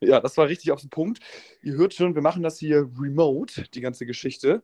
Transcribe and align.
Ja, 0.00 0.20
das 0.20 0.36
war 0.38 0.48
richtig 0.48 0.72
auf 0.72 0.80
den 0.80 0.90
Punkt. 0.90 1.20
Ihr 1.62 1.74
hört 1.74 1.92
schon, 1.92 2.14
wir 2.14 2.22
machen 2.22 2.42
das 2.42 2.58
hier 2.58 2.88
remote, 2.98 3.64
die 3.74 3.82
ganze 3.82 4.06
Geschichte. 4.06 4.62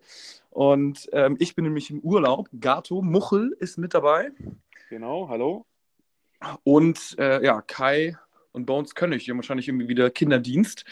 Und 0.50 1.08
ähm, 1.12 1.36
ich 1.38 1.54
bin 1.54 1.64
nämlich 1.64 1.90
im 1.90 2.00
Urlaub. 2.00 2.48
Gato 2.58 3.02
Muchel 3.02 3.54
ist 3.58 3.76
mit 3.76 3.92
dabei. 3.92 4.30
Genau, 4.88 5.28
hallo. 5.28 5.66
Und 6.64 7.16
äh, 7.18 7.44
ja, 7.44 7.60
Kai 7.60 8.16
und 8.52 8.64
Bones 8.64 8.94
König, 8.94 9.24
die 9.24 9.30
haben 9.30 9.38
wahrscheinlich 9.38 9.68
irgendwie 9.68 9.88
wieder 9.88 10.08
Kinderdienst. 10.10 10.86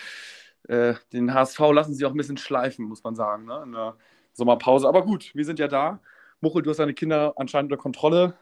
Äh, 0.68 0.94
den 1.12 1.32
HSV 1.32 1.58
lassen 1.72 1.94
sie 1.94 2.04
auch 2.04 2.10
ein 2.10 2.16
bisschen 2.16 2.36
schleifen, 2.36 2.84
muss 2.84 3.02
man 3.02 3.14
sagen, 3.14 3.46
ne? 3.46 3.62
in 3.64 3.72
der 3.72 3.96
Sommerpause. 4.34 4.86
Aber 4.86 5.04
gut, 5.04 5.34
wir 5.34 5.44
sind 5.46 5.58
ja 5.58 5.68
da. 5.68 6.00
Muchel, 6.40 6.62
du 6.62 6.70
hast 6.70 6.78
deine 6.78 6.94
Kinder 6.94 7.32
anscheinend 7.36 7.72
unter 7.72 7.82
Kontrolle 7.82 8.36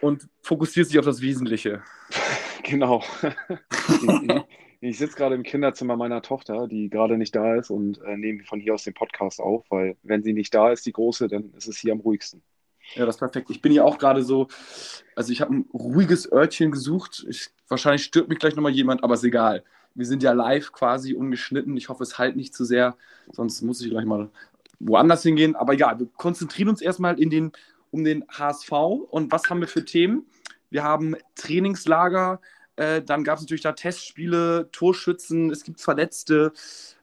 und 0.00 0.28
fokussierst 0.42 0.90
dich 0.90 0.98
auf 0.98 1.04
das 1.04 1.20
Wesentliche. 1.20 1.82
Genau. 2.68 3.00
ich 4.80 4.98
sitze 4.98 5.16
gerade 5.16 5.34
im 5.34 5.42
Kinderzimmer 5.42 5.96
meiner 5.96 6.22
Tochter, 6.22 6.68
die 6.68 6.90
gerade 6.90 7.16
nicht 7.16 7.34
da 7.34 7.56
ist 7.56 7.70
und 7.70 8.00
äh, 8.02 8.16
nehme 8.16 8.44
von 8.44 8.60
hier 8.60 8.74
aus 8.74 8.84
den 8.84 8.94
Podcast 8.94 9.40
auf, 9.40 9.64
weil 9.70 9.96
wenn 10.02 10.22
sie 10.22 10.32
nicht 10.32 10.54
da 10.54 10.70
ist, 10.70 10.86
die 10.86 10.92
Große, 10.92 11.28
dann 11.28 11.52
ist 11.56 11.68
es 11.68 11.78
hier 11.78 11.92
am 11.92 12.00
ruhigsten. 12.00 12.42
Ja, 12.94 13.04
das 13.04 13.16
ist 13.16 13.18
perfekt. 13.18 13.50
Ich 13.50 13.60
bin 13.60 13.72
ja 13.72 13.84
auch 13.84 13.98
gerade 13.98 14.22
so, 14.22 14.48
also 15.16 15.32
ich 15.32 15.40
habe 15.40 15.54
ein 15.54 15.68
ruhiges 15.72 16.30
Örtchen 16.30 16.70
gesucht. 16.70 17.26
Ich, 17.28 17.48
wahrscheinlich 17.68 18.04
stört 18.04 18.28
mich 18.28 18.38
gleich 18.38 18.54
nochmal 18.54 18.72
jemand, 18.72 19.02
aber 19.02 19.14
ist 19.14 19.24
egal. 19.24 19.64
Wir 19.94 20.06
sind 20.06 20.22
ja 20.22 20.32
live 20.32 20.72
quasi 20.72 21.14
ungeschnitten. 21.14 21.76
Ich 21.76 21.88
hoffe, 21.88 22.02
es 22.02 22.18
halt 22.18 22.36
nicht 22.36 22.54
zu 22.54 22.64
sehr, 22.64 22.96
sonst 23.32 23.62
muss 23.62 23.80
ich 23.80 23.90
gleich 23.90 24.04
mal 24.04 24.30
woanders 24.78 25.22
hingehen. 25.22 25.56
Aber 25.56 25.72
egal, 25.72 25.98
wir 25.98 26.06
konzentrieren 26.16 26.68
uns 26.68 26.80
erstmal 26.80 27.18
in 27.20 27.30
den, 27.30 27.52
um 27.90 28.04
den 28.04 28.24
HSV. 28.28 28.70
Und 28.72 29.32
was 29.32 29.48
haben 29.50 29.60
wir 29.60 29.68
für 29.68 29.84
Themen? 29.84 30.26
Wir 30.70 30.84
haben 30.84 31.16
Trainingslager, 31.34 32.40
äh, 32.76 33.02
dann 33.02 33.24
gab 33.24 33.36
es 33.36 33.42
natürlich 33.42 33.62
da 33.62 33.72
Testspiele, 33.72 34.68
Torschützen, 34.72 35.50
es 35.50 35.64
gibt 35.64 35.80
Verletzte. 35.80 36.52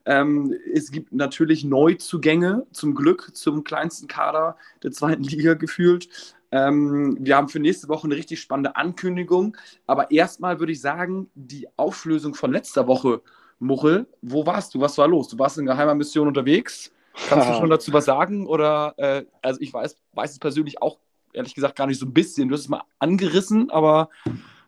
Ähm, 0.05 0.53
es 0.73 0.91
gibt 0.91 1.13
natürlich 1.13 1.63
Neuzugänge, 1.63 2.66
zum 2.71 2.93
Glück, 2.93 3.35
zum 3.35 3.63
kleinsten 3.63 4.07
Kader 4.07 4.57
der 4.83 4.91
zweiten 4.91 5.23
Liga 5.23 5.55
gefühlt. 5.55 6.09
Ähm, 6.51 7.17
wir 7.19 7.35
haben 7.35 7.49
für 7.49 7.59
nächste 7.59 7.88
Woche 7.88 8.05
eine 8.05 8.16
richtig 8.16 8.39
spannende 8.39 8.75
Ankündigung. 8.75 9.57
Aber 9.88 10.11
erstmal 10.11 10.59
würde 10.59 10.71
ich 10.71 10.81
sagen, 10.81 11.29
die 11.33 11.67
Auflösung 11.77 12.35
von 12.35 12.51
letzter 12.51 12.88
Woche, 12.88 13.21
Muchel, 13.59 14.07
wo 14.21 14.45
warst 14.45 14.75
du? 14.75 14.81
Was 14.81 14.97
war 14.97 15.07
los? 15.07 15.29
Du 15.29 15.39
warst 15.39 15.57
in 15.57 15.66
geheimer 15.66 15.95
Mission 15.95 16.27
unterwegs. 16.27 16.91
Kannst 17.27 17.49
du 17.49 17.53
schon 17.55 17.69
dazu 17.71 17.91
was 17.94 18.05
sagen? 18.05 18.45
Oder, 18.45 18.94
äh, 18.97 19.25
also 19.41 19.59
ich 19.61 19.73
weiß, 19.73 19.95
weiß 20.13 20.31
es 20.31 20.39
persönlich 20.39 20.81
auch, 20.81 20.99
ehrlich 21.31 21.55
gesagt, 21.55 21.75
gar 21.75 21.88
nicht 21.88 21.99
so 21.99 22.05
ein 22.05 22.13
bisschen. 22.13 22.49
Du 22.49 22.53
hast 22.53 22.61
es 22.61 22.69
mal 22.69 22.83
angerissen, 22.99 23.71
aber 23.71 24.09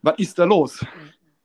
was 0.06 0.20
ist 0.20 0.40
da 0.40 0.46
los? 0.46 0.86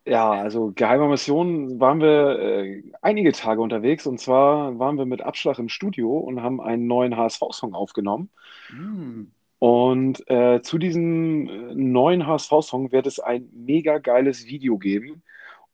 Ja, 0.06 0.30
also 0.30 0.72
geheimer 0.74 1.08
Mission 1.08 1.78
waren 1.78 2.00
wir 2.00 2.38
äh, 2.38 2.82
einige 3.02 3.32
Tage 3.32 3.60
unterwegs 3.60 4.06
und 4.06 4.18
zwar 4.18 4.78
waren 4.78 4.96
wir 4.96 5.06
mit 5.06 5.22
Abschlag 5.22 5.58
im 5.58 5.68
Studio 5.68 6.16
und 6.18 6.42
haben 6.42 6.60
einen 6.60 6.86
neuen 6.86 7.16
HSV-Song 7.16 7.74
aufgenommen. 7.74 8.30
Hm. 8.68 9.32
Und 9.58 10.28
äh, 10.30 10.62
zu 10.62 10.78
diesem 10.78 11.48
äh, 11.48 11.74
neuen 11.74 12.26
HSV-Song 12.26 12.92
wird 12.92 13.06
es 13.06 13.20
ein 13.20 13.48
mega 13.52 13.98
geiles 13.98 14.46
Video 14.46 14.78
geben. 14.78 15.22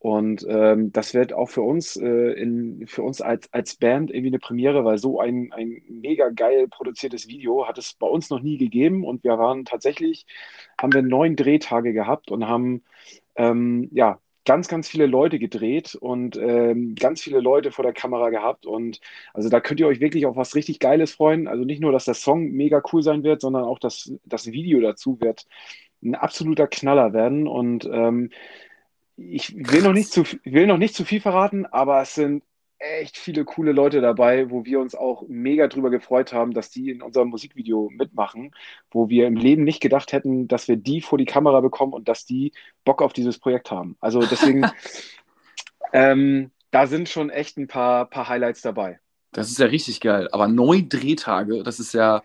Und 0.06 0.46
ähm, 0.48 0.92
das 0.92 1.14
wird 1.14 1.32
auch 1.32 1.50
für 1.50 1.62
uns, 1.62 1.96
äh, 1.96 2.06
in, 2.06 2.86
für 2.86 3.02
uns 3.02 3.20
als, 3.20 3.52
als 3.52 3.74
Band 3.74 4.12
irgendwie 4.12 4.28
eine 4.28 4.38
Premiere, 4.38 4.84
weil 4.84 4.98
so 4.98 5.18
ein, 5.18 5.50
ein 5.52 5.82
mega 5.88 6.28
geil 6.28 6.68
produziertes 6.68 7.26
Video 7.26 7.66
hat 7.66 7.76
es 7.76 7.94
bei 7.94 8.06
uns 8.06 8.30
noch 8.30 8.40
nie 8.40 8.56
gegeben. 8.56 9.04
Und 9.04 9.24
wir 9.24 9.36
waren 9.36 9.64
tatsächlich, 9.64 10.24
haben 10.80 10.92
wir 10.92 11.02
neun 11.02 11.34
Drehtage 11.34 11.92
gehabt 11.92 12.30
und 12.30 12.46
haben 12.46 12.84
ähm, 13.34 13.88
ja 13.92 14.20
ganz, 14.44 14.68
ganz 14.68 14.88
viele 14.88 15.06
Leute 15.06 15.40
gedreht 15.40 15.96
und 15.96 16.36
ähm, 16.36 16.94
ganz 16.94 17.20
viele 17.20 17.40
Leute 17.40 17.72
vor 17.72 17.82
der 17.82 17.92
Kamera 17.92 18.30
gehabt. 18.30 18.64
Und 18.64 19.00
also 19.34 19.48
da 19.48 19.58
könnt 19.58 19.80
ihr 19.80 19.88
euch 19.88 19.98
wirklich 19.98 20.24
auf 20.26 20.36
was 20.36 20.54
richtig 20.54 20.78
Geiles 20.78 21.14
freuen. 21.14 21.48
Also 21.48 21.64
nicht 21.64 21.80
nur, 21.80 21.90
dass 21.90 22.04
der 22.04 22.14
Song 22.14 22.52
mega 22.52 22.80
cool 22.92 23.02
sein 23.02 23.24
wird, 23.24 23.40
sondern 23.40 23.64
auch 23.64 23.80
das, 23.80 24.12
das 24.24 24.46
Video 24.46 24.80
dazu 24.80 25.20
wird 25.20 25.48
ein 26.00 26.14
absoluter 26.14 26.68
Knaller 26.68 27.12
werden. 27.12 27.48
Und 27.48 27.88
ähm, 27.92 28.30
ich 29.16 29.54
will 29.56 29.82
noch, 29.82 29.92
nicht 29.92 30.12
zu, 30.12 30.24
will 30.44 30.66
noch 30.66 30.78
nicht 30.78 30.94
zu 30.94 31.04
viel 31.04 31.20
verraten, 31.20 31.66
aber 31.66 32.02
es 32.02 32.14
sind 32.14 32.42
echt 32.78 33.16
viele 33.16 33.44
coole 33.44 33.72
Leute 33.72 34.00
dabei, 34.00 34.50
wo 34.50 34.64
wir 34.64 34.80
uns 34.80 34.94
auch 34.94 35.24
mega 35.28 35.66
drüber 35.66 35.90
gefreut 35.90 36.32
haben, 36.32 36.52
dass 36.52 36.70
die 36.70 36.90
in 36.90 37.00
unserem 37.00 37.28
Musikvideo 37.28 37.90
mitmachen, 37.90 38.54
wo 38.90 39.08
wir 39.08 39.26
im 39.26 39.36
Leben 39.36 39.64
nicht 39.64 39.80
gedacht 39.80 40.12
hätten, 40.12 40.46
dass 40.46 40.68
wir 40.68 40.76
die 40.76 41.00
vor 41.00 41.16
die 41.16 41.24
Kamera 41.24 41.60
bekommen 41.60 41.94
und 41.94 42.08
dass 42.08 42.26
die 42.26 42.52
Bock 42.84 43.00
auf 43.00 43.14
dieses 43.14 43.38
Projekt 43.38 43.70
haben. 43.70 43.96
Also 44.00 44.20
deswegen, 44.20 44.70
ähm, 45.92 46.50
da 46.70 46.86
sind 46.86 47.08
schon 47.08 47.30
echt 47.30 47.56
ein 47.56 47.66
paar, 47.66 48.10
paar 48.10 48.28
Highlights 48.28 48.60
dabei. 48.60 49.00
Das 49.32 49.50
ist 49.50 49.58
ja 49.58 49.66
richtig 49.66 50.00
geil. 50.00 50.28
Aber 50.32 50.48
neun 50.48 50.88
Drehtage, 50.88 51.62
das 51.62 51.80
ist 51.80 51.94
ja 51.94 52.22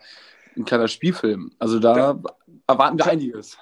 ein 0.56 0.64
kleiner 0.66 0.88
Spielfilm. 0.88 1.52
Also 1.58 1.78
da 1.78 2.20
erwarten 2.66 2.98
wir 2.98 3.06
einiges. 3.06 3.56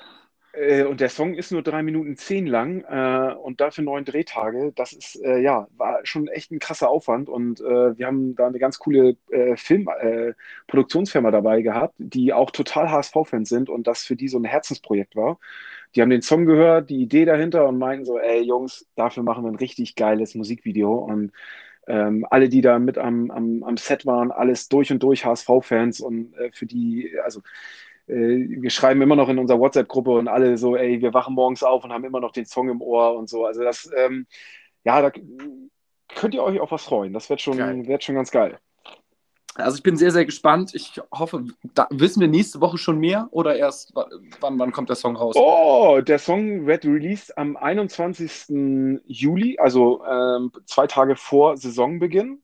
Äh, 0.52 0.84
und 0.84 1.00
der 1.00 1.08
Song 1.08 1.34
ist 1.34 1.52
nur 1.52 1.62
drei 1.62 1.82
Minuten 1.82 2.16
zehn 2.16 2.46
lang 2.46 2.82
äh, 2.88 3.34
und 3.34 3.60
dafür 3.60 3.84
neun 3.84 4.04
Drehtage. 4.04 4.72
Das 4.74 4.92
ist, 4.92 5.16
äh, 5.22 5.38
ja, 5.38 5.68
war 5.76 6.00
schon 6.04 6.28
echt 6.28 6.50
ein 6.50 6.58
krasser 6.58 6.88
Aufwand. 6.90 7.28
Und 7.28 7.60
äh, 7.60 7.98
wir 7.98 8.06
haben 8.06 8.34
da 8.34 8.46
eine 8.48 8.58
ganz 8.58 8.78
coole 8.78 9.16
äh, 9.30 9.56
Film, 9.56 9.88
Produktionsfirma 10.66 11.30
dabei 11.30 11.62
gehabt, 11.62 11.94
die 11.98 12.32
auch 12.32 12.50
total 12.50 12.90
HSV-Fans 12.90 13.48
sind 13.48 13.68
und 13.68 13.86
das 13.86 14.04
für 14.04 14.16
die 14.16 14.28
so 14.28 14.38
ein 14.38 14.44
Herzensprojekt 14.44 15.16
war. 15.16 15.38
Die 15.94 16.02
haben 16.02 16.10
den 16.10 16.22
Song 16.22 16.46
gehört, 16.46 16.90
die 16.90 17.02
Idee 17.02 17.24
dahinter 17.24 17.66
und 17.68 17.78
meinten 17.78 18.04
so, 18.04 18.18
ey 18.18 18.42
Jungs, 18.42 18.86
dafür 18.96 19.22
machen 19.22 19.44
wir 19.44 19.50
ein 19.50 19.56
richtig 19.56 19.96
geiles 19.96 20.34
Musikvideo. 20.34 20.94
Und 20.94 21.32
ähm, 21.86 22.26
alle, 22.30 22.48
die 22.48 22.60
da 22.60 22.78
mit 22.78 22.98
am, 22.98 23.30
am, 23.30 23.62
am 23.64 23.76
Set 23.76 24.06
waren, 24.06 24.30
alles 24.30 24.68
durch 24.68 24.92
und 24.92 25.02
durch 25.02 25.24
HSV-Fans 25.24 26.00
und 26.00 26.34
äh, 26.36 26.50
für 26.52 26.66
die, 26.66 27.12
also 27.24 27.42
wir 28.10 28.70
schreiben 28.70 29.02
immer 29.02 29.16
noch 29.16 29.28
in 29.28 29.38
unserer 29.38 29.58
WhatsApp-Gruppe 29.60 30.10
und 30.10 30.28
alle 30.28 30.58
so, 30.58 30.76
ey, 30.76 31.00
wir 31.00 31.14
wachen 31.14 31.34
morgens 31.34 31.62
auf 31.62 31.84
und 31.84 31.92
haben 31.92 32.04
immer 32.04 32.20
noch 32.20 32.32
den 32.32 32.46
Song 32.46 32.68
im 32.68 32.82
Ohr 32.82 33.14
und 33.16 33.28
so. 33.28 33.44
Also 33.46 33.62
das, 33.62 33.90
ähm, 33.96 34.26
ja, 34.84 35.00
da 35.00 35.10
könnt 36.14 36.34
ihr 36.34 36.42
euch 36.42 36.58
auf 36.60 36.70
was 36.72 36.84
freuen. 36.84 37.12
Das 37.12 37.30
wird 37.30 37.40
schon, 37.40 37.58
Geil. 37.58 37.86
wird 37.86 38.02
schon 38.04 38.14
ganz 38.16 38.30
geil. 38.30 38.58
Also 39.56 39.76
ich 39.76 39.82
bin 39.82 39.96
sehr, 39.96 40.12
sehr 40.12 40.24
gespannt. 40.24 40.74
Ich 40.74 41.00
hoffe, 41.12 41.44
da 41.74 41.88
wissen 41.90 42.20
wir 42.20 42.28
nächste 42.28 42.60
Woche 42.60 42.78
schon 42.78 42.98
mehr 42.98 43.28
oder 43.32 43.56
erst, 43.56 43.94
wa- 43.94 44.08
wann, 44.40 44.58
wann 44.58 44.72
kommt 44.72 44.88
der 44.88 44.96
Song 44.96 45.16
raus? 45.16 45.34
Oh, 45.36 46.00
der 46.00 46.18
Song 46.20 46.66
wird 46.66 46.84
released 46.84 47.36
am 47.36 47.56
21. 47.56 49.00
Juli, 49.06 49.58
also 49.58 50.04
ähm, 50.04 50.52
zwei 50.66 50.86
Tage 50.86 51.16
vor 51.16 51.56
Saisonbeginn. 51.56 52.40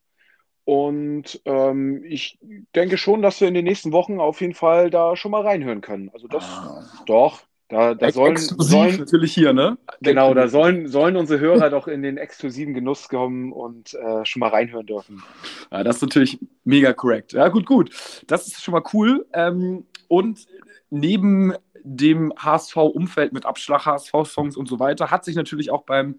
Und 0.66 1.40
ähm, 1.44 2.02
ich 2.04 2.38
denke 2.74 2.98
schon, 2.98 3.22
dass 3.22 3.40
wir 3.40 3.46
in 3.46 3.54
den 3.54 3.64
nächsten 3.64 3.92
Wochen 3.92 4.18
auf 4.18 4.40
jeden 4.40 4.54
Fall 4.54 4.90
da 4.90 5.14
schon 5.14 5.30
mal 5.30 5.42
reinhören 5.42 5.80
können. 5.80 6.10
Also 6.12 6.26
das, 6.26 6.42
Ah. 6.44 6.82
doch, 7.06 7.42
da, 7.68 7.94
da 7.94 8.10
sollen, 8.10 8.32
Exklusiv 8.32 8.70
sollen, 8.70 8.96
natürlich 8.98 9.32
hier, 9.32 9.52
ne? 9.52 9.78
Genau, 10.00 10.34
da 10.34 10.48
sollen, 10.48 10.88
sollen 10.88 11.16
unsere 11.16 11.38
Hörer 11.38 11.70
doch 11.70 11.86
in 11.86 12.02
den 12.02 12.16
exklusiven 12.18 12.74
Genuss 12.74 13.08
kommen 13.08 13.52
und 13.52 13.94
äh, 13.94 14.24
schon 14.24 14.40
mal 14.40 14.48
reinhören 14.50 14.86
dürfen. 14.86 15.22
Ja, 15.70 15.84
das 15.84 15.96
ist 15.96 16.02
natürlich 16.02 16.40
mega 16.64 16.92
korrekt. 16.92 17.32
Ja, 17.32 17.46
gut, 17.46 17.64
gut. 17.64 18.24
Das 18.26 18.48
ist 18.48 18.60
schon 18.60 18.72
mal 18.72 18.82
cool. 18.92 19.24
Ähm, 19.34 19.86
und 20.08 20.46
neben 20.90 21.54
dem 21.84 22.32
HSV-Umfeld 22.36 23.32
mit 23.32 23.46
Abschlag, 23.46 23.86
HSV-Songs 23.86 24.56
und 24.56 24.66
so 24.66 24.80
weiter, 24.80 25.12
hat 25.12 25.24
sich 25.24 25.36
natürlich 25.36 25.70
auch 25.70 25.82
beim, 25.84 26.18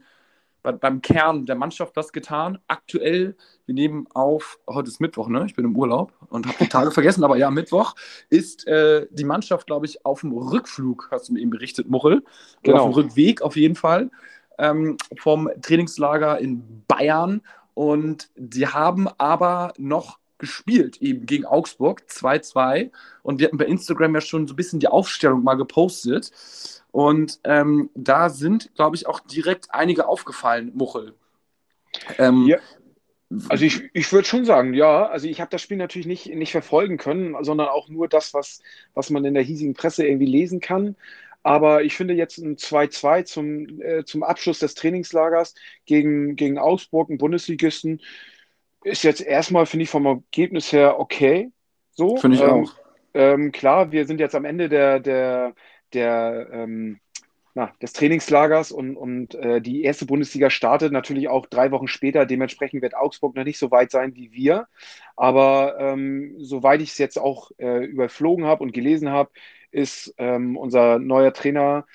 bei, 0.68 0.74
beim 0.74 1.02
Kern 1.02 1.46
der 1.46 1.56
Mannschaft 1.56 1.96
was 1.96 2.12
getan. 2.12 2.58
Aktuell, 2.68 3.38
wir 3.66 3.74
nehmen 3.74 4.06
auf, 4.14 4.60
heute 4.68 4.90
ist 4.90 5.00
Mittwoch, 5.00 5.30
ne? 5.30 5.46
Ich 5.46 5.56
bin 5.56 5.64
im 5.64 5.78
Urlaub 5.78 6.12
und 6.30 6.46
habe 6.46 6.58
die 6.60 6.68
Tage 6.69 6.92
vergessen, 6.92 7.24
aber 7.24 7.38
ja, 7.38 7.50
Mittwoch 7.50 7.96
ist 8.30 8.68
äh, 8.68 9.08
die 9.10 9.24
Mannschaft, 9.24 9.68
glaube 9.68 9.86
ich, 9.86 10.06
auf 10.06 10.22
dem 10.22 10.34
Rückflug, 10.34 11.08
hast 11.10 11.30
du 11.30 11.34
mir 11.34 11.40
eben 11.40 11.52
berichtet, 11.52 11.90
Muchel. 11.90 12.24
Genau. 12.64 12.80
auf 12.80 12.92
dem 12.92 12.94
Rückweg 12.96 13.42
auf 13.42 13.56
jeden 13.56 13.75
Fall. 13.75 14.12
Ähm, 14.58 14.98
vom 15.18 15.50
Trainingslager 15.62 16.38
in 16.40 16.84
Bayern. 16.88 17.42
Und 17.74 18.30
die 18.36 18.68
haben 18.68 19.08
aber 19.18 19.72
noch 19.78 20.20
gespielt, 20.38 21.01
eben 21.01 21.25
gegen 21.25 21.45
Augsburg 21.45 22.04
2-2. 22.10 22.92
Und 23.24 23.39
wir 23.39 23.48
hatten 23.48 23.57
bei 23.57 23.66
Instagram 23.66 24.16
ja 24.16 24.22
schon 24.22 24.48
so 24.48 24.54
ein 24.54 24.57
bisschen 24.57 24.80
die 24.80 24.88
Aufstellung 24.88 25.44
mal 25.44 25.56
gepostet. 25.56 26.31
Und 26.92 27.39
ähm, 27.44 27.89
da 27.95 28.30
sind, 28.30 28.74
glaube 28.75 28.95
ich, 28.95 29.07
auch 29.07 29.19
direkt 29.19 29.68
einige 29.72 30.07
aufgefallen, 30.07 30.72
Muchel. 30.75 31.13
Ähm, 32.18 32.45
ja. 32.48 32.57
Also 33.50 33.66
ich, 33.66 33.89
ich 33.94 34.12
würde 34.12 34.28
schon 34.28 34.45
sagen, 34.45 34.74
ja. 34.74 35.07
Also 35.07 35.28
ich 35.28 35.42
habe 35.42 35.51
das 35.51 35.62
Spiel 35.62 35.78
natürlich 35.78 36.07
nicht, 36.07 36.28
nicht 36.28 36.51
verfolgen 36.51 36.98
können, 36.98 37.36
sondern 37.44 37.68
auch 37.68 37.89
nur 37.89 38.07
das, 38.07 38.34
was, 38.34 38.62
was 38.94 39.10
man 39.10 39.25
in 39.25 39.34
der 39.34 39.44
hiesigen 39.44 39.74
Presse 39.74 40.06
irgendwie 40.06 40.28
lesen 40.28 40.60
kann. 40.60 40.95
Aber 41.44 41.84
ich 41.84 41.95
finde 41.95 42.13
jetzt 42.13 42.39
ein 42.39 42.57
2-2 42.57 43.24
zum, 43.25 43.81
äh, 43.81 44.04
zum 44.04 44.24
Abschluss 44.24 44.60
des 44.60 44.75
Trainingslagers 44.75 45.56
gegen, 45.86 46.36
gegen 46.36 46.57
Augsburg, 46.57 47.10
einen 47.10 47.18
Bundesligisten, 47.18 48.01
ist 48.88 49.04
jetzt 49.04 49.22
erstmal, 49.22 49.66
finde 49.66 49.84
ich, 49.84 49.89
vom 49.89 50.06
Ergebnis 50.06 50.72
her 50.72 51.00
okay. 51.00 51.51
So. 51.92 52.18
Finde 52.18 52.38
ich 52.38 52.44
ähm, 52.44 52.50
auch. 52.50 52.74
Ähm, 53.13 53.51
klar, 53.51 53.92
wir 53.92 54.06
sind 54.06 54.19
jetzt 54.19 54.36
am 54.36 54.45
Ende 54.45 54.69
der, 54.69 55.00
der, 55.00 55.54
der 55.94 56.48
ähm, 56.51 57.00
na, 57.57 57.74
des 57.81 57.94
Trainingslagers 57.94 58.72
und, 58.72 58.95
und 58.95 59.34
äh, 59.34 59.62
die 59.62 59.81
erste 59.84 60.06
Bundesliga 60.06 60.51
startet 60.51 60.94
natürlich 60.94 61.28
auch 61.28 61.48
drei 61.48 61.72
Wochen 61.72 61.88
später. 61.88 62.28
Dementsprechend 62.28 62.84
wird 62.84 62.95
Augsburg 62.95 63.36
noch 63.36 63.44
nicht 63.44 63.57
so 63.57 63.72
weit 63.72 63.89
sein 63.89 64.13
wie 64.13 64.31
wir. 64.31 64.68
Aber 65.16 65.75
ähm, 65.80 66.36
soweit 66.38 66.81
ich 66.81 66.92
es 66.92 67.00
jetzt 67.00 67.18
auch 67.18 67.50
äh, 67.57 67.84
überflogen 67.84 68.45
habe 68.45 68.62
und 68.62 68.74
gelesen 68.74 69.10
habe, 69.10 69.31
ist 69.77 70.13
ähm, 70.18 70.57
unser 70.57 70.97
neuer 70.97 71.33
Trainer 71.33 71.85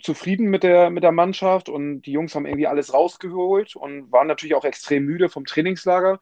zufrieden 0.00 0.48
mit 0.48 0.62
der, 0.62 0.90
mit 0.90 1.02
der 1.02 1.12
Mannschaft 1.12 1.68
und 1.68 2.02
die 2.02 2.12
Jungs 2.12 2.34
haben 2.34 2.46
irgendwie 2.46 2.68
alles 2.68 2.94
rausgeholt 2.94 3.74
und 3.74 4.12
waren 4.12 4.28
natürlich 4.28 4.54
auch 4.54 4.64
extrem 4.64 5.04
müde 5.04 5.28
vom 5.28 5.44
Trainingslager. 5.44 6.20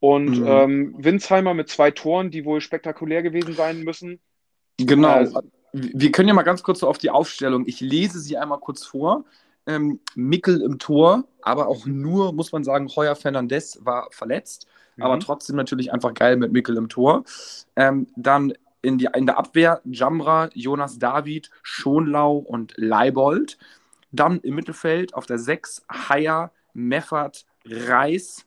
Und 0.00 0.40
mhm. 0.40 0.46
ähm, 0.46 0.94
Winsheimer 0.98 1.54
mit 1.54 1.68
zwei 1.68 1.90
Toren, 1.90 2.30
die 2.30 2.44
wohl 2.44 2.60
spektakulär 2.60 3.22
gewesen 3.22 3.54
sein 3.54 3.82
müssen. 3.82 4.20
Genau. 4.76 5.20
Äh, 5.20 5.30
wir 5.72 6.12
können 6.12 6.28
ja 6.28 6.34
mal 6.34 6.42
ganz 6.42 6.62
kurz 6.62 6.80
so 6.80 6.88
auf 6.88 6.98
die 6.98 7.10
Aufstellung. 7.10 7.64
Ich 7.66 7.80
lese 7.80 8.18
sie 8.18 8.36
einmal 8.36 8.58
kurz 8.58 8.84
vor. 8.84 9.24
Ähm, 9.66 10.00
Mickel 10.14 10.60
im 10.62 10.78
Tor, 10.78 11.24
aber 11.42 11.68
auch 11.68 11.86
nur, 11.86 12.32
muss 12.32 12.52
man 12.52 12.62
sagen, 12.62 12.88
Heuer 12.94 13.16
Fernandez 13.16 13.78
war 13.82 14.08
verletzt, 14.10 14.66
mhm. 14.96 15.04
aber 15.04 15.18
trotzdem 15.18 15.56
natürlich 15.56 15.92
einfach 15.92 16.14
geil 16.14 16.36
mit 16.36 16.52
Mickel 16.52 16.76
im 16.76 16.88
Tor. 16.88 17.24
Ähm, 17.74 18.06
dann 18.16 18.52
in, 18.82 18.98
die, 18.98 19.08
in 19.14 19.26
der 19.26 19.38
Abwehr 19.38 19.80
Jamra, 19.84 20.50
Jonas 20.54 20.98
David, 20.98 21.50
Schonlau 21.62 22.36
und 22.36 22.74
Leibold. 22.76 23.58
Dann 24.12 24.40
im 24.40 24.54
Mittelfeld 24.54 25.14
auf 25.14 25.26
der 25.26 25.38
6 25.38 25.84
Haier, 25.90 26.52
Meffert, 26.72 27.46
Reis, 27.64 28.46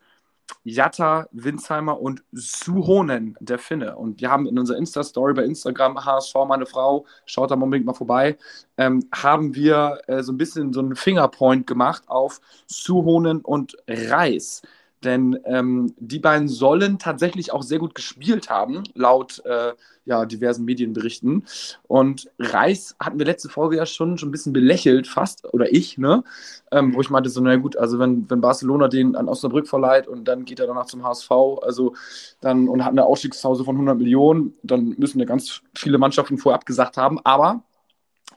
Jatta, 0.63 1.27
Winsheimer 1.31 1.99
und 1.99 2.23
Suhonen, 2.31 3.37
der 3.39 3.59
Finne. 3.59 3.95
Und 3.95 4.21
wir 4.21 4.31
haben 4.31 4.47
in 4.47 4.57
unserer 4.57 4.77
Insta-Story 4.77 5.33
bei 5.33 5.43
Instagram, 5.43 6.03
HSV, 6.03 6.35
meine 6.47 6.65
Frau, 6.65 7.05
schaut 7.25 7.51
da 7.51 7.55
unbedingt 7.55 7.85
mal 7.85 7.93
vorbei, 7.93 8.37
ähm, 8.77 9.07
haben 9.13 9.55
wir 9.55 10.01
äh, 10.07 10.23
so 10.23 10.31
ein 10.31 10.37
bisschen 10.37 10.73
so 10.73 10.79
einen 10.79 10.95
Fingerpoint 10.95 11.67
gemacht 11.67 12.03
auf 12.07 12.41
Suhonen 12.67 13.41
und 13.41 13.77
Reis. 13.87 14.61
Denn 15.03 15.39
ähm, 15.45 15.93
die 15.97 16.19
beiden 16.19 16.47
sollen 16.47 16.99
tatsächlich 16.99 17.53
auch 17.53 17.63
sehr 17.63 17.79
gut 17.79 17.95
gespielt 17.95 18.49
haben, 18.49 18.83
laut 18.93 19.41
äh, 19.45 19.73
ja, 20.05 20.25
diversen 20.25 20.65
Medienberichten. 20.65 21.45
Und 21.87 22.29
Reis 22.39 22.95
hatten 22.99 23.19
wir 23.19 23.25
letzte 23.25 23.47
Folge 23.47 23.77
ja 23.77 23.85
schon, 23.85 24.17
schon 24.17 24.29
ein 24.29 24.31
bisschen 24.31 24.53
belächelt, 24.53 25.07
fast, 25.07 25.53
oder 25.53 25.71
ich, 25.71 25.97
ne? 25.97 26.23
Ähm, 26.71 26.95
wo 26.95 27.01
ich 27.01 27.09
meinte, 27.09 27.29
so, 27.29 27.41
na 27.41 27.55
gut, 27.57 27.77
also 27.77 27.99
wenn, 27.99 28.29
wenn 28.29 28.41
Barcelona 28.41 28.87
den 28.87 29.15
an 29.15 29.29
Osnabrück 29.29 29.67
verleiht 29.67 30.07
und 30.07 30.25
dann 30.27 30.45
geht 30.45 30.59
er 30.59 30.67
danach 30.67 30.85
zum 30.85 31.03
HSV, 31.03 31.31
also 31.61 31.93
dann 32.41 32.67
und 32.67 32.83
hat 32.83 32.91
eine 32.91 33.05
Ausstiegspause 33.05 33.63
von 33.63 33.75
100 33.75 33.97
Millionen, 33.97 34.55
dann 34.63 34.95
müssen 34.97 35.19
ja 35.19 35.25
ganz 35.25 35.61
viele 35.75 35.97
Mannschaften 35.97 36.37
vorher 36.37 36.57
abgesagt 36.57 36.97
haben. 36.97 37.19
Aber 37.23 37.63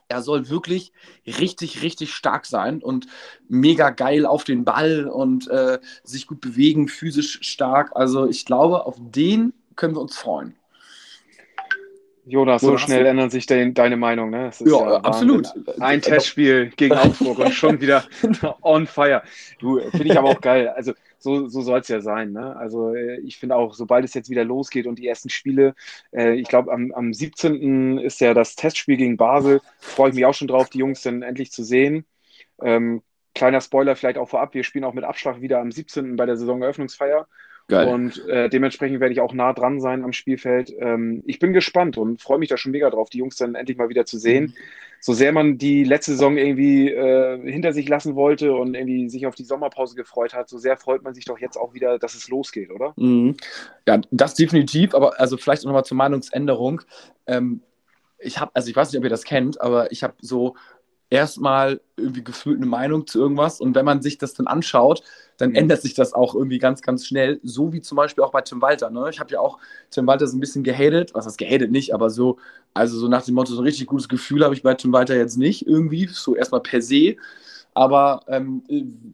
er 0.07 0.21
soll 0.21 0.49
wirklich 0.49 0.91
richtig, 1.25 1.81
richtig 1.81 2.13
stark 2.13 2.45
sein 2.45 2.81
und 2.83 3.07
mega 3.47 3.89
geil 3.89 4.25
auf 4.25 4.43
den 4.43 4.65
Ball 4.65 5.07
und 5.07 5.47
äh, 5.47 5.79
sich 6.03 6.27
gut 6.27 6.41
bewegen, 6.41 6.87
physisch 6.87 7.39
stark. 7.41 7.91
Also 7.95 8.27
ich 8.27 8.45
glaube, 8.45 8.85
auf 8.85 8.97
den 8.99 9.53
können 9.75 9.95
wir 9.95 10.01
uns 10.01 10.17
freuen. 10.17 10.55
Jonas, 12.25 12.61
so 12.61 12.77
schnell 12.77 13.05
ändert 13.05 13.31
sich 13.31 13.45
de 13.45 13.71
deine 13.71 13.97
Meinung, 13.97 14.29
ne? 14.29 14.51
ja, 14.59 14.65
ja 14.65 14.95
absolut. 14.97 15.47
Ein 15.79 16.01
Testspiel 16.01 16.71
gegen 16.75 16.95
Augsburg 16.95 17.39
und 17.39 17.53
schon 17.53 17.81
wieder 17.81 18.05
on 18.61 18.87
fire. 18.87 19.23
Du, 19.59 19.79
finde 19.91 20.05
ich 20.05 20.17
aber 20.17 20.29
auch 20.29 20.41
geil. 20.41 20.69
Also 20.69 20.93
so, 21.19 21.47
so 21.47 21.61
soll 21.61 21.79
es 21.79 21.87
ja 21.87 22.01
sein. 22.01 22.31
Ne? 22.31 22.55
Also 22.55 22.93
äh, 22.93 23.19
ich 23.21 23.37
finde 23.37 23.55
auch, 23.55 23.73
sobald 23.73 24.05
es 24.05 24.13
jetzt 24.13 24.29
wieder 24.29 24.43
losgeht 24.43 24.87
und 24.87 24.99
die 24.99 25.07
ersten 25.07 25.29
Spiele, 25.29 25.75
äh, 26.11 26.33
ich 26.35 26.47
glaube 26.47 26.71
am, 26.71 26.91
am 26.93 27.13
17. 27.13 27.97
ist 27.97 28.21
ja 28.21 28.33
das 28.33 28.55
Testspiel 28.55 28.97
gegen 28.97 29.17
Basel, 29.17 29.61
freue 29.79 30.09
ich 30.09 30.15
mich 30.15 30.25
auch 30.25 30.33
schon 30.33 30.47
drauf, 30.47 30.69
die 30.69 30.79
Jungs 30.79 31.01
dann 31.01 31.23
endlich 31.23 31.51
zu 31.51 31.63
sehen. 31.63 32.05
Ähm, 32.61 33.01
kleiner 33.35 33.61
Spoiler 33.61 33.95
vielleicht 33.95 34.17
auch 34.17 34.29
vorab, 34.29 34.53
wir 34.53 34.63
spielen 34.63 34.85
auch 34.85 34.93
mit 34.93 35.03
Abschlag 35.03 35.41
wieder 35.41 35.59
am 35.59 35.71
17. 35.71 36.15
bei 36.15 36.25
der 36.25 36.37
Saisoneröffnungsfeier. 36.37 37.27
Geil. 37.67 37.87
Und 37.87 38.27
äh, 38.27 38.49
dementsprechend 38.49 38.99
werde 38.99 39.13
ich 39.13 39.21
auch 39.21 39.33
nah 39.33 39.53
dran 39.53 39.79
sein 39.79 40.03
am 40.03 40.11
Spielfeld. 40.11 40.73
Ähm, 40.77 41.23
ich 41.25 41.39
bin 41.39 41.53
gespannt 41.53 41.97
und 41.97 42.21
freue 42.21 42.37
mich 42.37 42.49
da 42.49 42.57
schon 42.57 42.73
mega 42.73 42.89
drauf, 42.89 43.09
die 43.09 43.19
Jungs 43.19 43.37
dann 43.37 43.55
endlich 43.55 43.77
mal 43.77 43.89
wieder 43.89 44.05
zu 44.05 44.17
sehen. 44.17 44.45
Mhm. 44.45 44.53
So 44.99 45.13
sehr 45.13 45.31
man 45.33 45.57
die 45.57 45.83
letzte 45.83 46.11
Saison 46.11 46.37
irgendwie 46.37 46.89
äh, 46.89 47.39
hinter 47.49 47.73
sich 47.73 47.89
lassen 47.89 48.15
wollte 48.15 48.53
und 48.53 48.73
irgendwie 48.73 49.09
sich 49.09 49.27
auf 49.27 49.35
die 49.35 49.43
Sommerpause 49.43 49.95
gefreut 49.95 50.33
hat, 50.33 50.49
so 50.49 50.57
sehr 50.57 50.77
freut 50.77 51.03
man 51.03 51.13
sich 51.13 51.25
doch 51.25 51.39
jetzt 51.39 51.57
auch 51.57 51.73
wieder, 51.73 51.99
dass 51.99 52.15
es 52.15 52.29
losgeht, 52.29 52.69
oder? 52.69 52.93
Mhm. 52.95 53.35
Ja, 53.87 53.99
das 54.11 54.33
definitiv, 54.33 54.93
aber 54.93 55.19
also 55.19 55.37
vielleicht 55.37 55.65
nochmal 55.65 55.85
zur 55.85 55.97
Meinungsänderung. 55.97 56.81
Ähm, 57.27 57.61
ich 58.17 58.39
habe, 58.39 58.51
also 58.53 58.69
ich 58.69 58.75
weiß 58.75 58.91
nicht, 58.91 58.99
ob 58.99 59.03
ihr 59.03 59.09
das 59.09 59.23
kennt, 59.23 59.59
aber 59.61 59.91
ich 59.91 60.03
habe 60.03 60.13
so 60.21 60.55
erstmal 61.13 61.79
irgendwie 61.95 62.23
gefühlt 62.23 62.57
eine 62.57 62.65
Meinung 62.65 63.05
zu 63.05 63.19
irgendwas 63.19 63.61
und 63.61 63.75
wenn 63.75 63.85
man 63.85 64.01
sich 64.01 64.17
das 64.17 64.33
dann 64.33 64.47
anschaut, 64.47 65.03
dann 65.37 65.51
mhm. 65.51 65.57
ändert 65.57 65.83
sich 65.83 65.93
das 65.93 66.13
auch 66.13 66.33
irgendwie 66.33 66.57
ganz, 66.57 66.81
ganz 66.81 67.05
schnell, 67.05 67.39
so 67.43 67.71
wie 67.71 67.81
zum 67.81 67.97
Beispiel 67.97 68.23
auch 68.23 68.31
bei 68.31 68.41
Tim 68.41 68.63
Walter. 68.63 68.89
Ne? 68.89 69.07
Ich 69.11 69.19
habe 69.19 69.31
ja 69.31 69.39
auch 69.39 69.59
Tim 69.91 70.07
Walter 70.07 70.25
so 70.25 70.35
ein 70.35 70.39
bisschen 70.39 70.63
gehatet, 70.63 71.13
was 71.13 71.27
heißt 71.27 71.37
gehatet 71.37 71.69
nicht, 71.69 71.93
aber 71.93 72.09
so, 72.09 72.39
also 72.73 72.97
so 72.97 73.07
nach 73.07 73.23
dem 73.23 73.35
Motto, 73.35 73.53
so 73.53 73.61
ein 73.61 73.65
richtig 73.65 73.85
gutes 73.85 74.09
Gefühl 74.09 74.43
habe 74.43 74.55
ich 74.55 74.63
bei 74.63 74.73
Tim 74.73 74.91
Walter 74.91 75.15
jetzt 75.15 75.37
nicht 75.37 75.67
irgendwie, 75.67 76.07
so 76.07 76.35
erstmal 76.35 76.61
per 76.61 76.81
se. 76.81 77.15
Aber 77.75 78.21
ähm, 78.27 78.63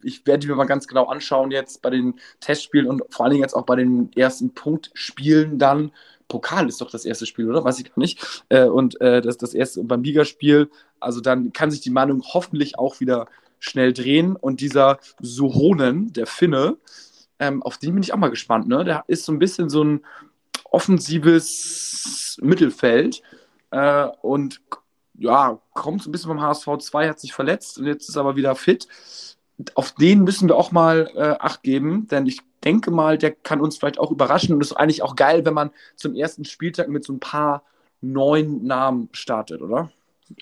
ich 0.02 0.26
werde 0.26 0.46
mir 0.46 0.54
mal 0.54 0.64
ganz 0.64 0.86
genau 0.86 1.06
anschauen 1.06 1.50
jetzt 1.50 1.82
bei 1.82 1.90
den 1.90 2.14
Testspielen 2.40 2.86
und 2.86 3.02
vor 3.10 3.24
allen 3.24 3.32
Dingen 3.32 3.42
jetzt 3.42 3.54
auch 3.54 3.64
bei 3.64 3.76
den 3.76 4.10
ersten 4.14 4.54
Punktspielen 4.54 5.58
dann, 5.58 5.92
Pokal 6.30 6.68
ist 6.68 6.80
doch 6.80 6.90
das 6.90 7.04
erste 7.04 7.26
Spiel, 7.26 7.50
oder? 7.50 7.62
Weiß 7.62 7.78
ich 7.78 7.84
gar 7.84 7.98
nicht. 7.98 8.44
Äh, 8.48 8.64
und 8.64 8.98
äh, 9.02 9.20
das, 9.20 9.36
das 9.36 9.52
erste 9.52 9.84
beim 9.84 10.02
Ligaspiel. 10.02 10.70
Also 10.98 11.20
dann 11.20 11.52
kann 11.52 11.70
sich 11.70 11.82
die 11.82 11.90
Meinung 11.90 12.22
hoffentlich 12.22 12.78
auch 12.78 13.00
wieder 13.00 13.26
schnell 13.58 13.92
drehen. 13.92 14.36
Und 14.36 14.62
dieser 14.62 14.98
Suhonen, 15.20 16.14
der 16.14 16.26
Finne, 16.26 16.78
ähm, 17.38 17.62
auf 17.62 17.76
den 17.76 17.94
bin 17.94 18.02
ich 18.02 18.14
auch 18.14 18.18
mal 18.18 18.30
gespannt. 18.30 18.68
Ne? 18.68 18.84
Der 18.84 19.04
ist 19.06 19.26
so 19.26 19.32
ein 19.32 19.38
bisschen 19.38 19.68
so 19.68 19.84
ein 19.84 20.04
offensives 20.64 22.38
Mittelfeld 22.40 23.22
äh, 23.70 24.06
und 24.22 24.60
ja, 25.14 25.60
kommt 25.74 26.02
so 26.02 26.08
ein 26.08 26.12
bisschen 26.12 26.28
vom 26.28 26.40
HSV 26.40 26.78
2, 26.78 27.08
hat 27.08 27.20
sich 27.20 27.32
verletzt 27.32 27.78
und 27.78 27.86
jetzt 27.86 28.08
ist 28.08 28.16
aber 28.16 28.36
wieder 28.36 28.54
fit. 28.54 28.88
Auf 29.74 29.92
den 29.92 30.24
müssen 30.24 30.48
wir 30.48 30.56
auch 30.56 30.72
mal 30.72 31.10
äh, 31.14 31.36
Acht 31.38 31.62
geben, 31.62 32.06
denn 32.08 32.26
ich 32.26 32.40
denke 32.64 32.90
mal, 32.90 33.18
der 33.18 33.32
kann 33.32 33.60
uns 33.60 33.78
vielleicht 33.78 33.98
auch 33.98 34.10
überraschen 34.10 34.54
und 34.54 34.60
ist 34.60 34.72
eigentlich 34.72 35.02
auch 35.02 35.16
geil, 35.16 35.44
wenn 35.44 35.54
man 35.54 35.70
zum 35.96 36.14
ersten 36.14 36.44
Spieltag 36.44 36.88
mit 36.88 37.04
so 37.04 37.12
ein 37.12 37.20
paar 37.20 37.62
neuen 38.00 38.64
Namen 38.64 39.08
startet, 39.12 39.62
oder? 39.62 39.90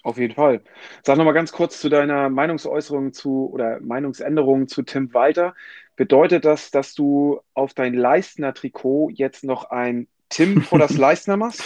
Auf 0.02 0.18
jeden 0.18 0.34
Fall. 0.34 0.60
Sag 1.02 1.16
nochmal 1.16 1.34
ganz 1.34 1.52
kurz 1.52 1.80
zu 1.80 1.88
deiner 1.88 2.28
Meinungsäußerung 2.28 3.12
zu 3.12 3.50
oder 3.52 3.80
Meinungsänderung 3.80 4.68
zu 4.68 4.82
Tim 4.82 5.14
Walter. 5.14 5.54
Bedeutet 5.96 6.44
das, 6.44 6.70
dass 6.70 6.94
du 6.94 7.40
auf 7.54 7.74
dein 7.74 7.94
Leistner 7.94 8.52
Trikot 8.54 9.10
jetzt 9.10 9.44
noch 9.44 9.70
ein 9.70 10.06
Tim 10.28 10.62
vor 10.62 10.78
das 10.78 10.96
Leistner 10.98 11.36
machst? 11.36 11.62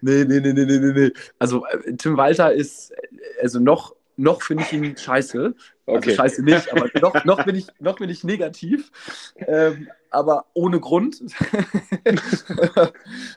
nee, 0.00 0.24
nee, 0.24 0.40
nee, 0.40 0.52
nee, 0.52 0.64
nee, 0.64 0.92
nee. 0.92 1.10
Also 1.38 1.66
äh, 1.66 1.96
Tim 1.96 2.16
Walter 2.16 2.52
ist 2.52 2.92
äh, 2.92 3.42
also 3.42 3.58
noch 3.58 3.94
noch 4.16 4.42
finde 4.42 4.64
ich 4.64 4.72
ihn 4.72 4.96
scheiße. 4.96 5.38
Also 5.38 5.54
okay. 5.86 6.10
Also 6.10 6.22
scheiße 6.22 6.42
nicht, 6.42 6.72
aber 6.72 6.88
noch, 7.00 7.24
noch, 7.24 7.44
bin, 7.44 7.54
ich, 7.54 7.66
noch 7.78 7.96
bin 7.96 8.10
ich 8.10 8.24
negativ. 8.24 8.90
Ähm, 9.36 9.88
aber 10.10 10.46
ohne 10.54 10.80
Grund. 10.80 11.22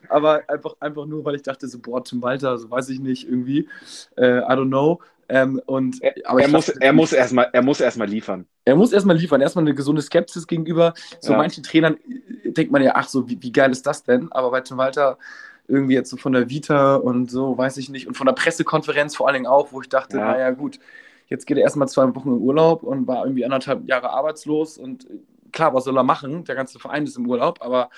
aber 0.10 0.44
einfach, 0.48 0.76
einfach 0.80 1.06
nur, 1.06 1.26
weil 1.26 1.36
ich 1.36 1.44
dachte, 1.44 1.68
so, 1.68 1.80
boah, 1.80 2.04
Tim 2.04 2.22
Walter, 2.22 2.58
so 2.58 2.72
weiß 2.72 2.90
ich 2.90 3.00
nicht, 3.00 3.28
irgendwie. 3.28 3.68
Äh, 4.16 4.40
I 4.40 4.52
don't 4.52 4.68
know. 4.68 5.00
Ähm, 5.28 5.62
und, 5.68 6.00
aber 6.26 6.42
er, 6.42 6.48
muss, 6.48 6.66
dachte, 6.66 6.82
er, 6.82 6.94
muss 6.94 7.14
erst 7.14 7.34
mal, 7.34 7.48
er 7.54 7.62
muss 7.62 7.80
erstmal 7.80 8.08
liefern. 8.08 8.48
Er 8.66 8.76
muss 8.76 8.92
erstmal 8.92 9.16
liefern, 9.16 9.42
erstmal 9.42 9.64
eine 9.64 9.76
gesunde 9.76 10.02
Skepsis 10.02 10.48
gegenüber. 10.48 10.94
So 11.20 11.34
ja. 11.34 11.38
manchen 11.38 11.64
Trainern 11.64 11.98
denkt 12.46 12.72
man 12.72 12.82
ja, 12.82 12.94
ach 12.96 13.08
so, 13.08 13.30
wie, 13.30 13.38
wie 13.42 13.52
geil 13.52 13.72
ist 13.72 13.86
das 13.86 14.04
denn? 14.04 14.32
Aber 14.32 14.50
bei 14.50 14.62
Tim 14.62 14.78
Walter 14.78 15.20
irgendwie 15.70 15.94
jetzt 15.94 16.10
so 16.10 16.18
von 16.18 16.34
der 16.34 16.50
Vita 16.50 16.96
und 16.96 17.30
so, 17.30 17.58
weiß 17.58 17.78
ich 17.78 17.90
nicht, 17.90 18.08
und 18.08 18.18
von 18.18 18.26
der 18.26 18.34
Pressekonferenz 18.34 19.16
vor 19.16 19.28
allen 19.28 19.36
Dingen 19.36 19.48
auch, 19.48 19.72
wo 19.72 19.82
ich 19.82 19.90
dachte, 19.90 20.18
ja. 20.18 20.32
naja, 20.32 20.52
gut, 20.52 20.80
jetzt 21.28 21.46
geht 21.46 21.58
er 21.58 21.64
erstmal 21.64 21.88
zwei 21.88 22.14
Wochen 22.16 22.30
in 22.30 22.40
Urlaub 22.40 22.84
und 22.84 23.08
war 23.08 23.24
irgendwie 23.24 23.46
anderthalb 23.46 23.88
Jahre 23.88 24.10
arbeitslos 24.10 24.78
und 24.78 25.08
klar, 25.52 25.74
was 25.74 25.84
soll 25.84 25.98
er 25.98 26.04
machen? 26.04 26.44
Der 26.46 26.56
ganze 26.56 26.80
Verein 26.80 27.04
ist 27.04 27.18
im 27.18 27.28
Urlaub, 27.30 27.60
aber 27.62 27.90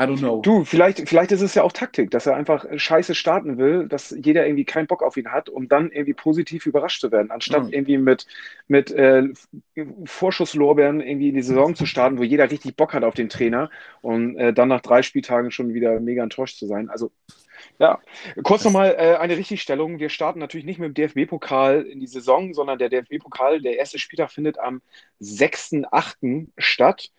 I 0.00 0.04
don't 0.04 0.18
know. 0.20 0.40
Du, 0.42 0.64
vielleicht, 0.64 1.08
vielleicht 1.08 1.32
ist 1.32 1.40
es 1.40 1.54
ja 1.54 1.64
auch 1.64 1.72
Taktik, 1.72 2.12
dass 2.12 2.26
er 2.26 2.36
einfach 2.36 2.64
scheiße 2.76 3.16
starten 3.16 3.58
will, 3.58 3.88
dass 3.88 4.10
jeder 4.10 4.46
irgendwie 4.46 4.64
keinen 4.64 4.86
Bock 4.86 5.02
auf 5.02 5.16
ihn 5.16 5.32
hat, 5.32 5.48
um 5.48 5.68
dann 5.68 5.90
irgendwie 5.90 6.14
positiv 6.14 6.66
überrascht 6.66 7.00
zu 7.00 7.10
werden, 7.10 7.32
anstatt 7.32 7.64
Mhm. 7.64 7.72
irgendwie 7.72 7.98
mit, 7.98 8.26
mit 8.68 8.92
äh, 8.92 9.24
Vorschusslorbeeren 10.04 11.00
irgendwie 11.00 11.30
in 11.30 11.34
die 11.34 11.42
Saison 11.42 11.74
zu 11.74 11.84
starten, 11.84 12.18
wo 12.18 12.22
jeder 12.22 12.48
richtig 12.48 12.76
Bock 12.76 12.94
hat 12.94 13.02
auf 13.02 13.14
den 13.14 13.28
Trainer 13.28 13.70
und 14.00 14.36
äh, 14.36 14.52
dann 14.52 14.68
nach 14.68 14.82
drei 14.82 15.02
Spieltagen 15.02 15.50
schon 15.50 15.74
wieder 15.74 15.98
mega 15.98 16.22
enttäuscht 16.22 16.58
zu 16.58 16.66
sein. 16.66 16.90
Also, 16.90 17.10
ja, 17.80 17.98
kurz 18.44 18.64
nochmal 18.64 18.94
äh, 18.98 19.16
eine 19.16 19.36
Richtigstellung. 19.36 19.98
Wir 19.98 20.10
starten 20.10 20.38
natürlich 20.38 20.66
nicht 20.66 20.78
mit 20.78 20.96
dem 20.96 21.08
DFB-Pokal 21.08 21.82
in 21.82 21.98
die 21.98 22.06
Saison, 22.06 22.54
sondern 22.54 22.78
der 22.78 22.88
DFB-Pokal, 22.88 23.60
der 23.62 23.78
erste 23.78 23.98
Spieltag 23.98 24.30
findet 24.30 24.60
am 24.60 24.80
6.8. 25.20 26.48
statt 26.56 27.10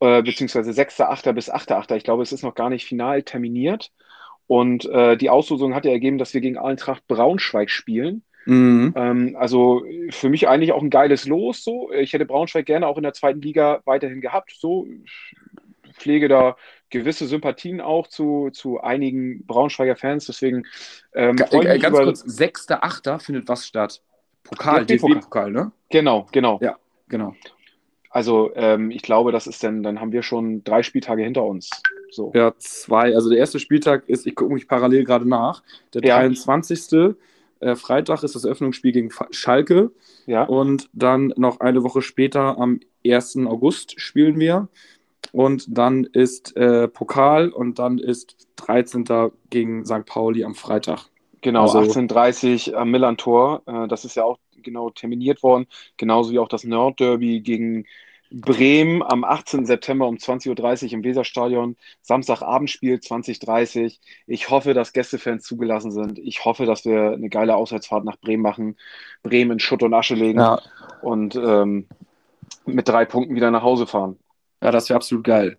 äh, 0.00 0.22
beziehungsweise 0.22 0.70
6.8. 0.70 1.32
bis 1.32 1.52
8.8. 1.52 1.94
Ich 1.96 2.04
glaube, 2.04 2.22
es 2.22 2.32
ist 2.32 2.42
noch 2.42 2.54
gar 2.54 2.70
nicht 2.70 2.86
final 2.86 3.22
terminiert. 3.22 3.90
Und 4.46 4.84
äh, 4.86 5.16
die 5.16 5.30
Auslosung 5.30 5.74
hat 5.74 5.84
ja 5.84 5.92
ergeben, 5.92 6.18
dass 6.18 6.34
wir 6.34 6.40
gegen 6.40 6.58
Eintracht 6.58 7.06
Braunschweig 7.06 7.70
spielen. 7.70 8.22
Mhm. 8.46 8.92
Ähm, 8.94 9.36
also 9.38 9.84
für 10.10 10.28
mich 10.28 10.48
eigentlich 10.48 10.72
auch 10.72 10.82
ein 10.82 10.90
geiles 10.90 11.26
Los. 11.26 11.64
So. 11.64 11.90
Ich 11.92 12.12
hätte 12.12 12.26
Braunschweig 12.26 12.66
gerne 12.66 12.86
auch 12.86 12.98
in 12.98 13.02
der 13.02 13.14
zweiten 13.14 13.40
Liga 13.40 13.80
weiterhin 13.86 14.20
gehabt. 14.20 14.54
So 14.58 14.86
Ich 15.84 15.94
pflege 15.96 16.28
da 16.28 16.56
gewisse 16.90 17.26
Sympathien 17.26 17.80
auch 17.80 18.06
zu, 18.06 18.50
zu 18.52 18.80
einigen 18.80 19.46
Braunschweiger 19.46 19.96
Fans. 19.96 20.26
Deswegen 20.26 20.64
ähm, 21.14 21.36
Ga- 21.36 21.46
äh, 21.52 21.78
ganz 21.78 21.96
über. 21.96 22.04
kurz, 22.04 22.22
6.8. 22.24 23.18
findet 23.20 23.48
was 23.48 23.66
statt? 23.66 24.02
Pokal. 24.42 24.84
DFB-Pokal, 24.84 25.50
ne? 25.50 25.72
Genau, 25.90 26.26
genau. 26.30 26.58
Ja, 26.60 26.76
genau. 27.08 27.34
Also 28.14 28.52
ähm, 28.54 28.92
ich 28.92 29.02
glaube, 29.02 29.32
das 29.32 29.48
ist 29.48 29.64
dann, 29.64 29.82
dann 29.82 30.00
haben 30.00 30.12
wir 30.12 30.22
schon 30.22 30.62
drei 30.62 30.84
Spieltage 30.84 31.24
hinter 31.24 31.42
uns. 31.42 31.68
So. 32.12 32.30
Ja, 32.32 32.52
zwei. 32.58 33.12
Also 33.12 33.28
der 33.28 33.38
erste 33.38 33.58
Spieltag 33.58 34.08
ist, 34.08 34.24
ich 34.24 34.36
gucke 34.36 34.54
mich 34.54 34.68
parallel 34.68 35.02
gerade 35.02 35.28
nach, 35.28 35.64
der 35.92 36.04
Ja. 36.04 36.18
23. 36.20 37.16
Äh, 37.58 37.74
Freitag 37.74 38.22
ist 38.22 38.36
das 38.36 38.44
Eröffnungsspiel 38.44 38.92
gegen 38.92 39.10
Schalke. 39.32 39.90
Ja. 40.26 40.44
Und 40.44 40.88
dann 40.92 41.34
noch 41.36 41.58
eine 41.58 41.82
Woche 41.82 42.02
später, 42.02 42.56
am 42.56 42.78
1. 43.04 43.38
August, 43.46 44.00
spielen 44.00 44.38
wir. 44.38 44.68
Und 45.32 45.66
dann 45.76 46.04
ist 46.04 46.56
äh, 46.56 46.86
Pokal 46.86 47.48
und 47.48 47.80
dann 47.80 47.98
ist 47.98 48.36
13. 48.56 49.04
gegen 49.50 49.84
St. 49.84 50.06
Pauli 50.06 50.44
am 50.44 50.54
Freitag. 50.54 51.06
Genau, 51.40 51.62
Also- 51.62 51.78
1830 51.78 52.76
am 52.76 52.92
Millantor. 52.92 53.62
Äh, 53.66 53.88
das 53.88 54.04
ist 54.04 54.14
ja 54.14 54.22
auch 54.22 54.38
genau 54.64 54.90
terminiert 54.90 55.42
worden. 55.42 55.66
Genauso 55.96 56.32
wie 56.32 56.38
auch 56.38 56.48
das 56.48 56.64
Nordderby 56.64 57.40
gegen 57.40 57.86
Bremen 58.30 59.02
am 59.02 59.22
18. 59.22 59.64
September 59.64 60.08
um 60.08 60.16
20.30 60.16 60.86
Uhr 60.86 60.92
im 60.92 61.04
Weserstadion. 61.04 61.76
Samstagabendspiel 62.02 62.96
20.30 62.96 63.98
Ich 64.26 64.50
hoffe, 64.50 64.74
dass 64.74 64.92
Gästefans 64.92 65.44
zugelassen 65.44 65.92
sind. 65.92 66.18
Ich 66.18 66.44
hoffe, 66.44 66.66
dass 66.66 66.84
wir 66.84 67.12
eine 67.12 67.28
geile 67.28 67.54
Auswärtsfahrt 67.54 68.04
nach 68.04 68.18
Bremen 68.18 68.42
machen, 68.42 68.76
Bremen 69.22 69.52
in 69.52 69.60
Schutt 69.60 69.82
und 69.84 69.94
Asche 69.94 70.14
legen 70.14 70.40
Ja, 70.40 70.60
und 71.02 71.36
ähm, 71.36 71.86
mit 72.66 72.88
drei 72.88 73.04
Punkten 73.04 73.36
wieder 73.36 73.50
nach 73.50 73.62
Hause 73.62 73.86
fahren. 73.86 74.18
Ja 74.64 74.70
das 74.70 74.88
wäre 74.88 74.96
absolut 74.96 75.24
geil. 75.24 75.56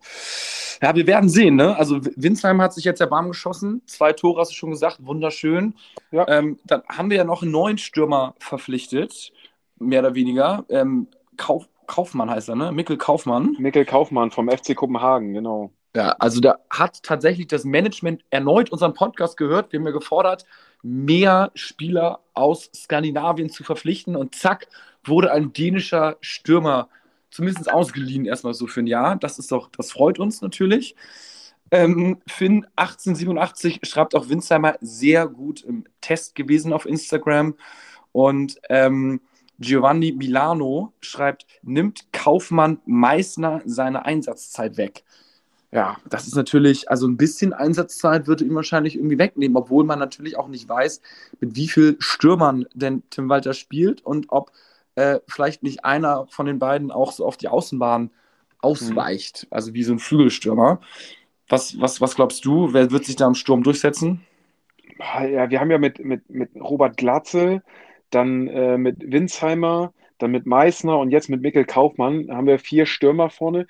Ja, 0.82 0.94
wir 0.96 1.08
werden 1.08 1.30
sehen, 1.30 1.56
ne? 1.56 1.78
Also 1.78 2.02
Winsheim 2.16 2.62
hat 2.62 2.74
sich 2.74 2.84
jetzt 2.84 3.00
ja 3.00 3.10
warm 3.10 3.30
geschossen. 3.30 3.82
Zwei 3.86 4.12
Tore 4.12 4.42
hast 4.42 4.52
du 4.52 4.56
schon 4.56 4.72
gesagt, 4.72 4.98
wunderschön. 5.06 5.76
Ja. 6.12 6.28
Ähm, 6.28 6.60
dann 6.66 6.84
haben 6.90 7.10
wir 7.10 7.18
ja 7.18 7.24
noch 7.24 7.42
einen 7.42 7.52
neuen 7.52 7.78
Stürmer 7.78 8.36
verpflichtet, 8.40 9.32
mehr 9.80 10.02
oder 10.02 10.16
weniger. 10.16 10.66
Ähm, 10.70 11.08
Kauf, 11.38 11.70
Kaufmann 11.88 12.30
heißt 12.30 12.50
er, 12.50 12.56
ne? 12.56 12.72
Mikkel 12.72 12.98
Kaufmann. 12.98 13.56
Mikkel 13.60 13.86
Kaufmann 13.86 14.32
vom 14.32 14.50
FC 14.50 14.76
Kopenhagen, 14.76 15.34
genau. 15.34 15.72
Ja, 15.96 16.10
also 16.20 16.42
da 16.42 16.58
hat 16.70 17.04
tatsächlich 17.04 17.48
das 17.48 17.64
Management 17.64 18.24
erneut 18.30 18.70
unseren 18.70 18.94
Podcast 18.94 19.38
gehört. 19.38 19.72
Wir 19.72 19.80
haben 19.80 19.88
ja 19.88 19.94
gefordert, 19.94 20.46
mehr 20.84 21.52
Spieler 21.56 22.20
aus 22.34 22.70
Skandinavien 22.76 23.50
zu 23.50 23.64
verpflichten 23.64 24.16
und 24.18 24.36
zack, 24.36 24.68
wurde 25.06 25.32
ein 25.32 25.54
dänischer 25.54 26.18
Stürmer 26.20 26.90
zumindest 27.36 27.72
ausgeliehen, 27.72 28.26
erstmal 28.26 28.54
so 28.54 28.66
für 28.66 28.80
ein 28.80 28.88
Jahr. 28.88 29.18
Das 29.18 29.40
ist 29.40 29.52
doch, 29.52 29.70
das 29.70 29.92
freut 29.92 30.20
uns 30.20 30.42
natürlich. 30.42 30.96
Ähm, 31.72 32.22
Finn 32.28 32.66
1887 32.76 33.82
schreibt 33.84 34.16
auch 34.16 34.30
Winsheimer 34.30 34.76
sehr 34.82 35.28
gut 35.28 35.62
im 35.64 35.84
Test 36.00 36.36
gewesen 36.36 36.72
auf 36.72 36.86
Instagram. 36.86 37.56
Und 38.12 38.60
ähm, 38.70 39.20
Giovanni 39.60 40.14
Milano 40.14 40.94
schreibt, 41.02 41.46
nimmt 41.62 42.08
Kaufmann 42.14 42.80
Meißner 42.86 43.62
seine 43.66 44.06
Einsatzzeit 44.06 44.78
weg. 44.78 45.04
Ja, 45.72 45.98
das 46.10 46.28
ist 46.28 46.36
natürlich, 46.36 46.90
also 46.90 47.06
ein 47.06 47.18
bisschen 47.18 47.52
Einsatzzeit 47.52 48.28
würde 48.28 48.46
ihm 48.46 48.56
wahrscheinlich 48.56 48.96
irgendwie 48.96 49.18
wegnehmen, 49.18 49.58
obwohl 49.58 49.84
man 49.84 50.00
natürlich 50.00 50.38
auch 50.38 50.48
nicht 50.48 50.70
weiß, 50.70 51.02
mit 51.42 51.56
wie 51.58 51.68
viel 51.68 51.98
Stürmern 52.00 52.66
denn 52.74 53.04
Tim 53.10 53.28
Walter 53.28 53.54
spielt 53.54 54.06
und 54.06 54.28
ob 54.30 54.52
äh, 54.96 55.20
vielleicht 55.28 55.64
nicht 55.64 55.86
einer 55.86 56.28
von 56.30 56.46
den 56.46 56.60
beiden 56.60 56.92
auch 56.92 57.12
so 57.12 57.26
auf 57.26 57.38
die 57.38 57.48
Außenbahn 57.48 58.12
ausweicht, 58.62 59.48
also 59.52 59.74
wie 59.74 59.84
so 59.84 59.94
ein 59.94 60.00
Flügelstürmer. 60.00 60.80
Was, 61.48 61.80
was, 61.80 62.02
was 62.02 62.16
glaubst 62.16 62.44
du, 62.46 62.74
wer 62.74 62.90
wird 62.92 63.06
sich 63.06 63.16
da 63.16 63.28
im 63.28 63.36
Sturm 63.36 63.62
durchsetzen? 63.64 64.22
Ja, 65.00 65.50
wir 65.50 65.60
haben 65.60 65.70
ja 65.72 65.78
mit, 65.78 66.04
mit, 66.04 66.30
mit 66.30 66.50
Robert 66.56 66.98
Glatze, 66.98 67.62
dann 68.10 68.48
äh, 68.48 68.78
mit 68.78 68.98
Winsheimer, 69.00 69.94
dann 70.18 70.32
mit 70.32 70.46
Meißner 70.46 70.98
und 70.98 71.12
jetzt 71.12 71.30
mit 71.30 71.42
Mikkel 71.42 71.66
Kaufmann 71.66 72.30
haben 72.32 72.48
wir 72.48 72.58
vier 72.60 72.86
Stürmer 72.86 73.30
vorne. 73.30 73.68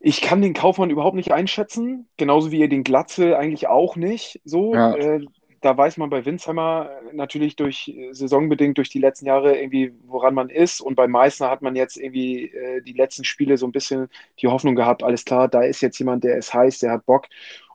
Ich 0.00 0.20
kann 0.20 0.42
den 0.42 0.52
Kaufmann 0.54 0.90
überhaupt 0.90 1.16
nicht 1.16 1.32
einschätzen, 1.32 2.06
genauso 2.16 2.52
wie 2.52 2.60
ihr 2.60 2.68
den 2.68 2.84
Glatze 2.84 3.38
eigentlich 3.38 3.66
auch 3.66 3.96
nicht. 3.96 4.40
So, 4.44 4.74
Ja. 4.74 4.94
äh, 4.94 5.24
da 5.60 5.76
weiß 5.76 5.96
man 5.96 6.10
bei 6.10 6.24
Winsheimer 6.24 6.90
natürlich 7.12 7.56
durch 7.56 7.88
äh, 7.88 8.12
saisonbedingt 8.12 8.78
durch 8.78 8.88
die 8.90 8.98
letzten 8.98 9.26
Jahre 9.26 9.56
irgendwie, 9.58 9.92
woran 10.06 10.34
man 10.34 10.50
ist. 10.50 10.80
Und 10.80 10.94
bei 10.96 11.08
Meißner 11.08 11.50
hat 11.50 11.62
man 11.62 11.76
jetzt 11.76 11.96
irgendwie 11.96 12.46
äh, 12.46 12.82
die 12.82 12.92
letzten 12.92 13.24
Spiele 13.24 13.56
so 13.56 13.66
ein 13.66 13.72
bisschen 13.72 14.08
die 14.40 14.48
Hoffnung 14.48 14.74
gehabt, 14.76 15.02
alles 15.02 15.24
klar, 15.24 15.48
da 15.48 15.62
ist 15.62 15.80
jetzt 15.80 15.98
jemand, 15.98 16.24
der 16.24 16.36
ist 16.38 16.54
heiß, 16.54 16.78
der 16.80 16.92
hat 16.92 17.06
Bock. 17.06 17.26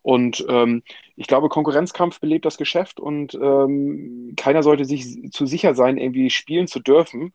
Und 0.03 0.45
ähm, 0.49 0.83
ich 1.15 1.27
glaube, 1.27 1.49
Konkurrenzkampf 1.49 2.19
belebt 2.19 2.45
das 2.45 2.57
Geschäft 2.57 2.99
und 2.99 3.35
ähm, 3.35 4.33
keiner 4.35 4.63
sollte 4.63 4.85
sich 4.85 5.31
zu 5.31 5.45
sicher 5.45 5.75
sein, 5.75 5.97
irgendwie 5.97 6.29
spielen 6.29 6.67
zu 6.67 6.79
dürfen. 6.79 7.33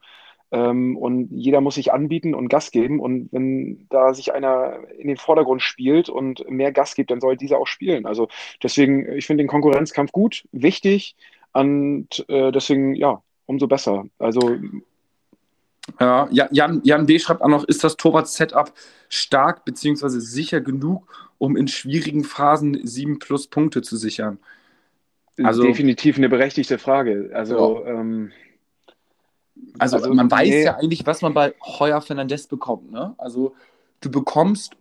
Ähm, 0.52 0.96
und 0.96 1.28
jeder 1.32 1.60
muss 1.60 1.74
sich 1.74 1.92
anbieten 1.92 2.34
und 2.34 2.48
Gas 2.48 2.70
geben. 2.70 3.00
Und 3.00 3.28
wenn 3.32 3.86
da 3.90 4.14
sich 4.14 4.32
einer 4.32 4.78
in 4.98 5.08
den 5.08 5.16
Vordergrund 5.16 5.62
spielt 5.62 6.08
und 6.08 6.48
mehr 6.48 6.72
Gas 6.72 6.94
gibt, 6.94 7.10
dann 7.10 7.20
soll 7.20 7.36
dieser 7.36 7.58
auch 7.58 7.66
spielen. 7.66 8.06
Also 8.06 8.28
deswegen, 8.62 9.10
ich 9.12 9.26
finde 9.26 9.42
den 9.42 9.48
Konkurrenzkampf 9.48 10.12
gut, 10.12 10.44
wichtig 10.52 11.16
und 11.52 12.24
äh, 12.28 12.52
deswegen, 12.52 12.94
ja, 12.94 13.22
umso 13.46 13.66
besser. 13.66 14.06
Also 14.18 14.58
Ja, 16.00 16.28
Ja, 16.30 16.48
Jan, 16.50 16.80
Jan 16.84 17.06
B. 17.06 17.18
schreibt 17.18 17.42
auch 17.42 17.48
noch, 17.48 17.64
ist 17.64 17.84
das 17.84 17.96
Torwart-Setup 17.96 18.72
stark 19.08 19.64
bzw. 19.64 20.08
sicher 20.18 20.60
genug, 20.60 21.06
um 21.38 21.56
in 21.56 21.68
schwierigen 21.68 22.24
Phasen 22.24 22.86
sieben 22.86 23.18
plus 23.18 23.46
Punkte 23.46 23.82
zu 23.82 23.96
sichern? 23.96 24.38
Also- 25.42 25.62
definitiv 25.62 26.16
eine 26.18 26.28
berechtigte 26.28 26.78
Frage. 26.78 27.30
Also 27.34 27.84
ähm, 27.84 28.32
Also, 29.78 29.96
Also, 29.96 30.14
man 30.14 30.30
weiß 30.30 30.48
nee. 30.48 30.64
ja 30.64 30.76
eigentlich, 30.76 31.06
was 31.06 31.22
man 31.22 31.34
bei 31.34 31.54
Heuer 31.64 32.00
Fernandes 32.00 32.46
bekommt. 32.46 32.90
Ne? 32.90 33.14
Also 33.18 33.54
du 34.00 34.10
bekommst 34.10 34.76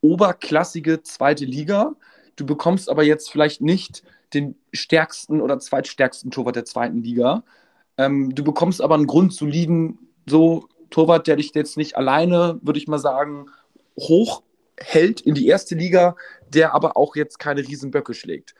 oberklassige 0.00 1.02
zweite 1.02 1.44
Liga, 1.44 1.94
du 2.36 2.46
bekommst 2.46 2.88
aber 2.88 3.02
jetzt 3.02 3.30
vielleicht 3.30 3.60
nicht 3.60 4.02
den 4.34 4.56
stärksten 4.72 5.40
oder 5.40 5.58
zweitstärksten 5.58 6.30
Torwart 6.30 6.56
der 6.56 6.64
zweiten 6.64 7.02
Liga. 7.02 7.44
Ähm, 7.96 8.34
du 8.34 8.44
bekommst 8.44 8.82
aber 8.82 8.94
einen 8.94 9.06
grundsoliden 9.06 9.98
so 10.26 10.68
Torwart, 10.90 11.26
der 11.26 11.36
dich 11.36 11.52
jetzt 11.54 11.76
nicht 11.76 11.96
alleine, 11.96 12.58
würde 12.62 12.78
ich 12.78 12.88
mal 12.88 12.98
sagen, 12.98 13.46
hochhält 13.98 15.20
in 15.20 15.34
die 15.34 15.46
erste 15.46 15.74
Liga, 15.74 16.16
der 16.48 16.74
aber 16.74 16.96
auch 16.96 17.16
jetzt 17.16 17.38
keine 17.38 17.66
Riesenböcke 17.66 18.14
schlägt. 18.14 18.54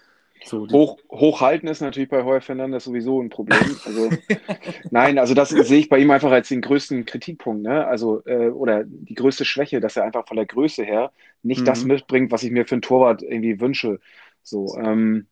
So, 0.46 0.66
Hoch, 0.68 0.98
hochhalten 1.10 1.68
ist 1.68 1.80
natürlich 1.80 2.08
bei 2.08 2.22
Heuer 2.24 2.40
Fernandes 2.40 2.84
sowieso 2.84 3.20
ein 3.20 3.30
Problem. 3.30 3.58
Also, 3.84 4.10
nein, 4.90 5.18
also 5.18 5.34
das 5.34 5.48
sehe 5.50 5.80
ich 5.80 5.88
bei 5.88 5.98
ihm 5.98 6.10
einfach 6.10 6.30
als 6.30 6.48
den 6.48 6.60
größten 6.60 7.04
Kritikpunkt, 7.04 7.62
ne? 7.62 7.86
Also, 7.86 8.24
äh, 8.26 8.50
oder 8.50 8.84
die 8.84 9.14
größte 9.14 9.44
Schwäche, 9.44 9.80
dass 9.80 9.96
er 9.96 10.04
einfach 10.04 10.26
von 10.28 10.36
der 10.36 10.46
Größe 10.46 10.84
her 10.84 11.12
nicht 11.42 11.62
Mhm. 11.62 11.64
das 11.64 11.84
mitbringt, 11.84 12.30
was 12.30 12.44
ich 12.44 12.52
mir 12.52 12.66
für 12.66 12.76
einen 12.76 12.82
Torwart 12.82 13.22
irgendwie 13.22 13.60
wünsche. 13.60 14.00
So, 14.42 14.76
ähm, 14.78 15.26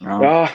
ja. 0.00 0.22
ja, 0.22 0.50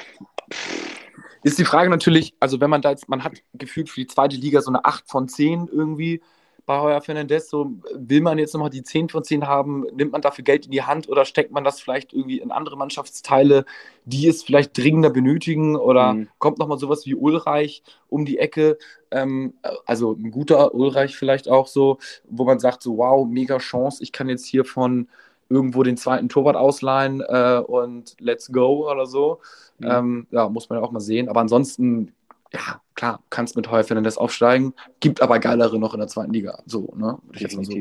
Ist 1.43 1.57
die 1.59 1.65
Frage 1.65 1.89
natürlich, 1.89 2.33
also 2.39 2.59
wenn 2.59 2.69
man 2.69 2.81
da 2.81 2.91
jetzt, 2.91 3.07
man 3.09 3.23
hat 3.23 3.41
gefühlt 3.53 3.89
für 3.89 4.01
die 4.01 4.07
zweite 4.07 4.35
Liga 4.37 4.61
so 4.61 4.71
eine 4.71 4.85
8 4.85 5.09
von 5.09 5.27
10 5.27 5.67
irgendwie 5.71 6.21
bei 6.69 6.79
Heuer 6.81 7.01
Fernandes, 7.01 7.49
so 7.49 7.71
will 7.95 8.21
man 8.21 8.37
jetzt 8.37 8.53
nochmal 8.53 8.69
die 8.69 8.83
10 8.83 9.09
von 9.09 9.23
10 9.23 9.47
haben, 9.47 9.87
nimmt 9.95 10.11
man 10.11 10.21
dafür 10.21 10.43
Geld 10.43 10.65
in 10.65 10.71
die 10.71 10.83
Hand 10.83 11.09
oder 11.09 11.25
steckt 11.25 11.51
man 11.51 11.63
das 11.63 11.79
vielleicht 11.79 12.13
irgendwie 12.13 12.39
in 12.39 12.51
andere 12.51 12.77
Mannschaftsteile, 12.77 13.65
die 14.05 14.27
es 14.27 14.43
vielleicht 14.43 14.77
dringender 14.77 15.09
benötigen 15.09 15.75
oder 15.75 16.13
Mhm. 16.13 16.27
kommt 16.37 16.59
nochmal 16.59 16.77
sowas 16.77 17.07
wie 17.07 17.15
Ulreich 17.15 17.81
um 18.07 18.23
die 18.23 18.37
Ecke, 18.37 18.77
ähm, 19.09 19.55
also 19.87 20.11
ein 20.13 20.29
guter 20.29 20.75
Ulreich 20.75 21.15
vielleicht 21.17 21.49
auch 21.49 21.65
so, 21.65 21.97
wo 22.29 22.43
man 22.43 22.59
sagt 22.59 22.83
so, 22.83 22.97
wow, 22.97 23.27
mega 23.27 23.57
Chance, 23.57 24.03
ich 24.03 24.11
kann 24.11 24.29
jetzt 24.29 24.45
hier 24.45 24.63
von 24.63 25.07
irgendwo 25.49 25.81
den 25.81 25.97
zweiten 25.97 26.29
Torwart 26.29 26.55
ausleihen 26.55 27.21
äh, 27.21 27.63
und 27.65 28.15
let's 28.19 28.51
go 28.51 28.87
oder 28.91 29.07
so. 29.07 29.39
Mhm. 29.79 29.87
Ähm, 29.89 30.27
ja, 30.29 30.47
muss 30.49 30.69
man 30.69 30.77
ja 30.77 30.85
auch 30.85 30.91
mal 30.91 30.99
sehen. 30.99 31.29
Aber 31.29 31.39
ansonsten, 31.39 32.13
ja, 32.53 32.81
klar, 32.95 33.23
kannst 33.29 33.55
mit 33.55 33.69
Heuer 33.69 33.83
Fernandes 33.83 34.17
aufsteigen, 34.17 34.73
gibt 34.99 35.21
aber 35.21 35.39
geilere 35.39 35.79
noch 35.79 35.93
in 35.93 35.99
der 35.99 36.07
zweiten 36.07 36.33
Liga. 36.33 36.61
So, 36.65 36.93
ne? 36.95 37.17
Würde 37.23 37.35
ich 37.35 37.41
jetzt 37.41 37.55
mal 37.55 37.65
so 37.65 37.73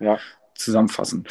ja. 0.00 0.18
zusammenfassen. 0.54 1.26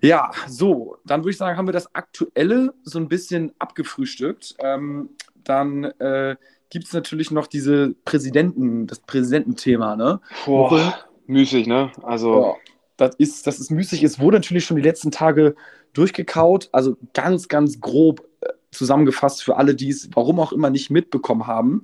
Ja, 0.00 0.32
so, 0.48 0.96
dann 1.04 1.20
würde 1.20 1.30
ich 1.30 1.36
sagen, 1.36 1.56
haben 1.56 1.68
wir 1.68 1.72
das 1.72 1.94
Aktuelle 1.94 2.74
so 2.82 2.98
ein 2.98 3.08
bisschen 3.08 3.52
abgefrühstückt. 3.58 4.56
Ähm, 4.58 5.10
dann 5.44 5.84
äh, 5.84 6.36
gibt 6.70 6.86
es 6.86 6.92
natürlich 6.92 7.30
noch 7.30 7.46
diese 7.46 7.94
Präsidenten, 8.04 8.86
das 8.86 8.98
Präsidententhema, 9.00 9.94
ne? 9.94 10.20
Boah, 10.44 11.04
müßig, 11.26 11.66
ne? 11.66 11.92
Also. 12.02 12.42
Ja, 12.42 12.54
das 12.96 13.14
ist, 13.16 13.46
das 13.46 13.58
ist 13.58 13.70
müßig. 13.70 14.02
Es 14.02 14.20
wurde 14.20 14.38
natürlich 14.38 14.64
schon 14.64 14.76
die 14.76 14.82
letzten 14.82 15.10
Tage 15.10 15.54
durchgekaut, 15.92 16.68
also 16.72 16.96
ganz, 17.14 17.48
ganz 17.48 17.80
grob 17.80 18.26
zusammengefasst 18.72 19.42
für 19.42 19.56
alle, 19.56 19.74
die 19.74 19.90
es 19.90 20.08
warum 20.14 20.40
auch 20.40 20.52
immer 20.52 20.70
nicht 20.70 20.90
mitbekommen 20.90 21.46
haben, 21.46 21.82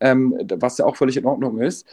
ähm, 0.00 0.34
was 0.54 0.78
ja 0.78 0.86
auch 0.86 0.96
völlig 0.96 1.16
in 1.16 1.26
Ordnung 1.26 1.60
ist, 1.60 1.86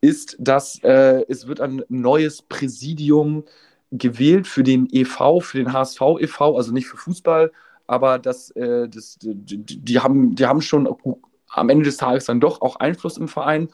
ist, 0.00 0.36
dass 0.38 0.82
äh, 0.84 1.24
es 1.28 1.46
wird 1.46 1.60
ein 1.60 1.82
neues 1.88 2.42
Präsidium 2.42 3.44
gewählt 3.90 4.46
für 4.46 4.62
den 4.62 4.88
EV, 4.90 5.40
für 5.40 5.58
den 5.58 5.72
HSV 5.72 6.00
e.V., 6.20 6.56
also 6.56 6.72
nicht 6.72 6.86
für 6.86 6.96
Fußball, 6.96 7.52
aber 7.86 8.18
das, 8.18 8.50
äh, 8.52 8.88
das, 8.88 9.18
die, 9.20 9.58
die, 9.58 9.98
haben, 9.98 10.34
die 10.34 10.46
haben 10.46 10.60
schon 10.60 10.86
am 11.50 11.68
Ende 11.70 11.84
des 11.84 11.96
Tages 11.96 12.26
dann 12.26 12.40
doch 12.40 12.60
auch 12.60 12.76
Einfluss 12.76 13.16
im 13.16 13.28
Verein. 13.28 13.68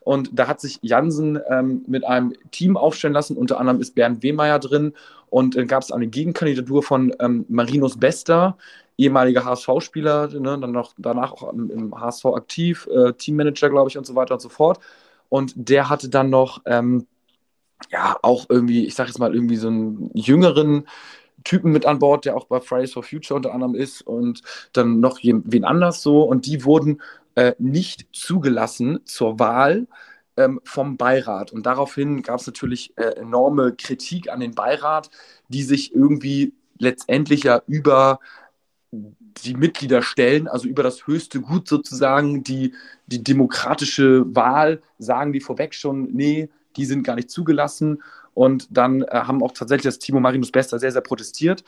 Und 0.00 0.30
da 0.32 0.48
hat 0.48 0.60
sich 0.60 0.78
Jansen 0.80 1.38
ähm, 1.48 1.84
mit 1.86 2.04
einem 2.04 2.32
Team 2.50 2.76
aufstellen 2.76 3.12
lassen. 3.12 3.36
Unter 3.36 3.60
anderem 3.60 3.80
ist 3.80 3.94
Bernd 3.94 4.22
Wehmeier 4.22 4.58
drin. 4.58 4.94
Und 5.28 5.56
dann 5.56 5.66
gab 5.66 5.82
es 5.82 5.92
eine 5.92 6.06
Gegenkandidatur 6.06 6.82
von 6.82 7.14
ähm, 7.20 7.44
Marinus 7.48 7.98
Bester, 7.98 8.56
ehemaliger 8.98 9.44
HSV-Spieler, 9.44 10.28
ne, 10.28 10.58
dann 10.58 10.72
noch 10.72 10.92
danach 10.98 11.32
auch 11.32 11.52
im, 11.52 11.70
im 11.70 11.98
HSV 11.98 12.26
aktiv, 12.26 12.88
äh, 12.92 13.12
Teammanager, 13.14 13.70
glaube 13.70 13.88
ich, 13.88 13.96
und 13.96 14.06
so 14.06 14.14
weiter 14.14 14.34
und 14.34 14.40
so 14.40 14.48
fort. 14.48 14.80
Und 15.28 15.52
der 15.56 15.88
hatte 15.88 16.08
dann 16.08 16.30
noch 16.30 16.62
ähm, 16.66 17.06
ja, 17.90 18.16
auch 18.22 18.46
irgendwie, 18.48 18.86
ich 18.86 18.94
sag 18.94 19.06
jetzt 19.06 19.18
mal, 19.18 19.34
irgendwie 19.34 19.56
so 19.56 19.68
einen 19.68 20.10
jüngeren 20.14 20.88
Typen 21.44 21.72
mit 21.72 21.86
an 21.86 21.98
Bord, 22.00 22.24
der 22.24 22.36
auch 22.36 22.46
bei 22.46 22.60
Fridays 22.60 22.92
for 22.92 23.02
Future 23.02 23.36
unter 23.36 23.54
anderem 23.54 23.74
ist 23.74 24.02
und 24.02 24.42
dann 24.72 25.00
noch 25.00 25.20
wen 25.22 25.64
anders 25.64 26.02
so. 26.02 26.22
Und 26.22 26.46
die 26.46 26.64
wurden 26.64 27.00
äh, 27.36 27.54
nicht 27.58 28.08
zugelassen 28.12 29.00
zur 29.04 29.38
Wahl 29.38 29.86
ähm, 30.36 30.60
vom 30.64 30.96
Beirat. 30.96 31.52
Und 31.52 31.66
daraufhin 31.66 32.22
gab 32.22 32.40
es 32.40 32.46
natürlich 32.46 32.92
äh, 32.96 33.14
enorme 33.16 33.74
Kritik 33.74 34.30
an 34.30 34.40
den 34.40 34.54
Beirat, 34.54 35.10
die 35.48 35.62
sich 35.62 35.94
irgendwie 35.94 36.54
letztendlich 36.78 37.44
ja 37.44 37.62
über 37.66 38.18
die 39.44 39.54
Mitglieder 39.54 40.02
stellen, 40.02 40.48
also 40.48 40.68
über 40.68 40.82
das 40.82 41.06
höchste 41.06 41.40
Gut 41.40 41.68
sozusagen, 41.68 42.42
die, 42.44 42.74
die 43.06 43.22
demokratische 43.22 44.24
Wahl, 44.34 44.82
sagen 44.98 45.32
die 45.32 45.40
vorweg 45.40 45.74
schon, 45.74 46.12
nee, 46.12 46.48
die 46.76 46.84
sind 46.84 47.02
gar 47.02 47.16
nicht 47.16 47.30
zugelassen. 47.30 48.02
Und 48.34 48.68
dann 48.70 49.02
äh, 49.02 49.08
haben 49.10 49.42
auch 49.42 49.52
tatsächlich 49.52 49.82
das 49.82 49.98
Timo 49.98 50.20
Marinus 50.20 50.52
Bester 50.52 50.78
sehr, 50.78 50.92
sehr 50.92 51.00
protestiert, 51.00 51.64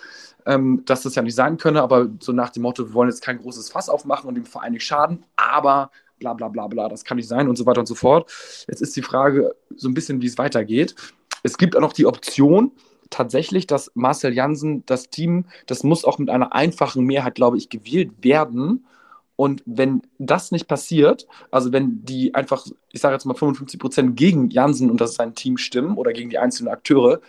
ähm, 0.47 0.83
dass 0.87 1.03
das 1.03 1.17
ja 1.17 1.23
nicht 1.23 1.35
sein 1.35 1.57
könne, 1.57 1.83
aber 1.83 2.09
so 2.21 2.31
nach 2.33 2.51
dem 2.51 2.63
Motto, 2.63 2.87
wir 2.87 2.95
wollen 2.95 3.09
jetzt 3.09 3.23
kein 3.23 3.39
großes 3.39 3.71
Fass 3.71 3.89
aufmachen 3.89 4.29
und 4.29 4.37
dem 4.37 4.45
Verein 4.45 4.73
nicht 4.73 4.85
schaden, 4.85 5.25
aber 5.35 5.91
bla 6.21 6.35
bla 6.35 6.49
bla 6.49 6.69
bla, 6.69 6.89
das 6.89 7.05
kann 7.05 7.17
nicht 7.17 7.27
sein 7.27 7.49
und 7.49 7.57
so 7.57 7.67
weiter 7.67 7.81
und 7.81 7.87
so 7.87 7.97
fort. 7.97 8.31
Jetzt 8.69 8.83
ist 8.83 8.95
die 8.95 9.03
Frage 9.03 9.53
so 9.75 9.89
ein 9.89 9.95
bisschen, 9.95 10.23
wie 10.23 10.27
es 10.27 10.39
weitergeht. 10.39 10.95
Es 11.43 11.59
gibt 11.59 11.75
auch 11.75 11.81
noch 11.81 11.93
die 11.93 12.07
Option, 12.07 12.71
tatsächlich, 13.11 13.67
dass 13.67 13.91
Marcel 13.95 14.33
Jansen 14.33 14.85
das 14.87 15.11
Team, 15.11 15.47
das 15.67 15.83
muss 15.83 16.05
auch 16.05 16.19
mit 16.19 16.31
einer 16.31 16.55
einfachen 16.55 17.05
Mehrheit, 17.05 17.35
glaube 17.35 17.59
ich, 17.59 17.69
gewählt 17.69 18.13
werden. 18.23 18.87
Und 19.37 19.63
wenn 19.67 20.03
das 20.19 20.53
nicht 20.53 20.69
passiert, 20.69 21.27
also 21.51 21.73
wenn 21.73 22.05
die 22.05 22.35
einfach, 22.35 22.67
ich 22.93 23.01
sage 23.01 23.15
jetzt 23.15 23.25
mal 23.25 23.35
55 23.35 23.81
Prozent 23.81 24.17
gegen 24.17 24.51
Jansen 24.51 24.91
und 24.91 25.01
das 25.01 25.15
sein 25.15 25.35
Team 25.35 25.57
stimmen 25.57 25.97
oder 25.97 26.13
gegen 26.13 26.31
die 26.31 26.39
einzelnen 26.39 26.73
Akteure, 26.73 27.21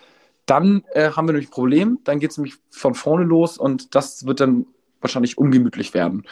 dann 0.45 0.83
äh, 0.93 1.11
haben 1.11 1.27
wir 1.27 1.33
nämlich 1.33 1.49
ein 1.49 1.53
Problem. 1.53 1.99
Dann 2.03 2.19
geht 2.19 2.31
es 2.31 2.37
nämlich 2.37 2.55
von 2.69 2.95
vorne 2.95 3.23
los 3.23 3.57
und 3.57 3.95
das 3.95 4.25
wird 4.25 4.41
dann 4.41 4.65
wahrscheinlich 4.99 5.37
ungemütlich 5.37 5.93
werden. 5.93 6.23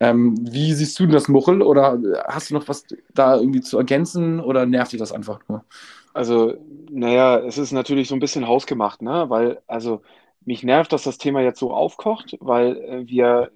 Ähm, 0.00 0.36
wie 0.50 0.72
siehst 0.72 0.98
du 0.98 1.06
das, 1.06 1.28
Muchel? 1.28 1.62
Oder 1.62 2.00
hast 2.26 2.50
du 2.50 2.54
noch 2.54 2.68
was 2.68 2.84
da 3.14 3.36
irgendwie 3.36 3.60
zu 3.60 3.78
ergänzen 3.78 4.40
oder 4.40 4.66
nervt 4.66 4.92
dich 4.92 5.00
das 5.00 5.12
einfach 5.12 5.40
nur? 5.48 5.64
Also, 6.12 6.54
naja, 6.90 7.38
es 7.38 7.58
ist 7.58 7.72
natürlich 7.72 8.08
so 8.08 8.14
ein 8.16 8.20
bisschen 8.20 8.46
hausgemacht, 8.48 9.02
ne? 9.02 9.26
Weil, 9.30 9.62
also, 9.66 10.02
mich 10.44 10.62
nervt, 10.64 10.92
dass 10.92 11.04
das 11.04 11.18
Thema 11.18 11.40
jetzt 11.42 11.60
so 11.60 11.72
aufkocht, 11.72 12.36
weil 12.40 12.76
äh, 12.78 13.06
wir 13.06 13.50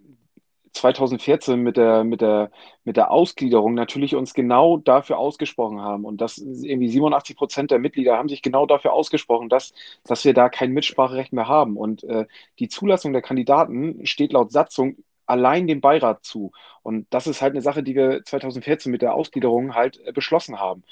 2014 0.74 1.60
mit 1.60 1.76
der, 1.76 2.04
mit 2.04 2.20
der, 2.20 2.50
mit 2.84 2.96
der 2.96 3.10
Ausgliederung 3.10 3.74
natürlich 3.74 4.16
uns 4.16 4.34
genau 4.34 4.76
dafür 4.78 5.18
ausgesprochen 5.18 5.80
haben. 5.80 6.04
Und 6.04 6.20
das 6.20 6.38
irgendwie 6.38 6.88
87 6.88 7.36
Prozent 7.36 7.70
der 7.70 7.78
Mitglieder 7.78 8.16
haben 8.18 8.28
sich 8.28 8.42
genau 8.42 8.66
dafür 8.66 8.92
ausgesprochen, 8.92 9.48
dass, 9.48 9.72
dass 10.04 10.24
wir 10.24 10.34
da 10.34 10.48
kein 10.48 10.72
Mitspracherecht 10.72 11.32
mehr 11.32 11.48
haben. 11.48 11.76
Und 11.76 12.04
äh, 12.04 12.26
die 12.58 12.68
Zulassung 12.68 13.12
der 13.12 13.22
Kandidaten 13.22 14.04
steht 14.06 14.32
laut 14.32 14.52
Satzung 14.52 14.96
allein 15.26 15.66
dem 15.66 15.80
Beirat 15.80 16.24
zu. 16.24 16.52
Und 16.82 17.06
das 17.10 17.26
ist 17.26 17.40
halt 17.40 17.52
eine 17.52 17.62
Sache, 17.62 17.82
die 17.82 17.94
wir 17.94 18.22
2014 18.24 18.92
mit 18.92 19.02
der 19.02 19.14
Ausgliederung 19.14 19.74
halt 19.74 20.00
äh, 20.04 20.12
beschlossen 20.12 20.58
haben. 20.60 20.84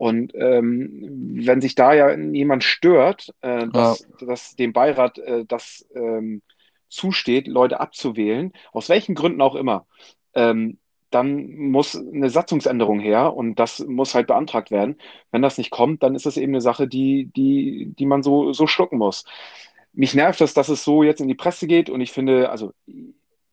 Und 0.00 0.32
ähm, 0.34 1.42
wenn 1.44 1.60
sich 1.60 1.74
da 1.74 1.92
ja 1.92 2.16
jemand 2.16 2.64
stört, 2.64 3.34
äh, 3.42 3.68
dass, 3.68 4.00
ja. 4.00 4.26
dass 4.26 4.56
dem 4.56 4.72
Beirat 4.72 5.18
äh, 5.18 5.44
das 5.46 5.86
ähm, 5.94 6.40
zusteht, 6.88 7.46
Leute 7.46 7.80
abzuwählen, 7.80 8.54
aus 8.72 8.88
welchen 8.88 9.14
Gründen 9.14 9.42
auch 9.42 9.54
immer, 9.54 9.86
ähm, 10.32 10.78
dann 11.10 11.54
muss 11.54 11.94
eine 11.96 12.30
Satzungsänderung 12.30 12.98
her 12.98 13.34
und 13.34 13.56
das 13.56 13.80
muss 13.80 14.14
halt 14.14 14.28
beantragt 14.28 14.70
werden. 14.70 14.96
Wenn 15.32 15.42
das 15.42 15.58
nicht 15.58 15.70
kommt, 15.70 16.02
dann 16.02 16.14
ist 16.14 16.24
das 16.24 16.38
eben 16.38 16.54
eine 16.54 16.62
Sache, 16.62 16.88
die, 16.88 17.26
die, 17.36 17.92
die 17.98 18.06
man 18.06 18.22
so, 18.22 18.54
so 18.54 18.66
schlucken 18.66 18.96
muss. 18.96 19.26
Mich 19.92 20.14
nervt 20.14 20.40
das, 20.40 20.54
dass 20.54 20.70
es 20.70 20.82
so 20.82 21.02
jetzt 21.02 21.20
in 21.20 21.28
die 21.28 21.34
Presse 21.34 21.66
geht 21.66 21.90
und 21.90 22.00
ich 22.00 22.10
finde, 22.10 22.48
also 22.48 22.72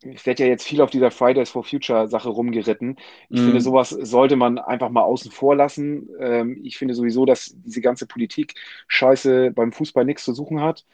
ich 0.02 0.26
werde 0.26 0.44
ja 0.44 0.50
jetzt 0.50 0.68
viel 0.68 0.82
auf 0.82 0.92
dieser 0.92 1.12
Fridays 1.12 1.50
for 1.50 1.64
Future 1.64 2.08
Sache 2.08 2.30
rumgeritten. 2.30 2.98
Ich 3.30 3.42
mm. 3.42 3.46
finde, 3.46 3.62
sowas 3.62 3.90
sollte 3.90 4.36
man 4.36 4.60
einfach 4.60 4.90
mal 4.90 5.02
außen 5.02 5.32
vor 5.32 5.56
lassen. 5.56 6.10
Ähm, 6.20 6.60
ich 6.64 6.78
finde 6.78 6.94
sowieso, 6.94 7.26
dass 7.26 7.56
diese 7.66 7.82
ganze 7.82 8.06
Politik 8.06 8.54
Scheiße 8.88 9.52
beim 9.52 9.72
Fußball 9.72 10.06
nichts 10.06 10.24
zu 10.24 10.34
suchen 10.34 10.62
hat. 10.62 10.86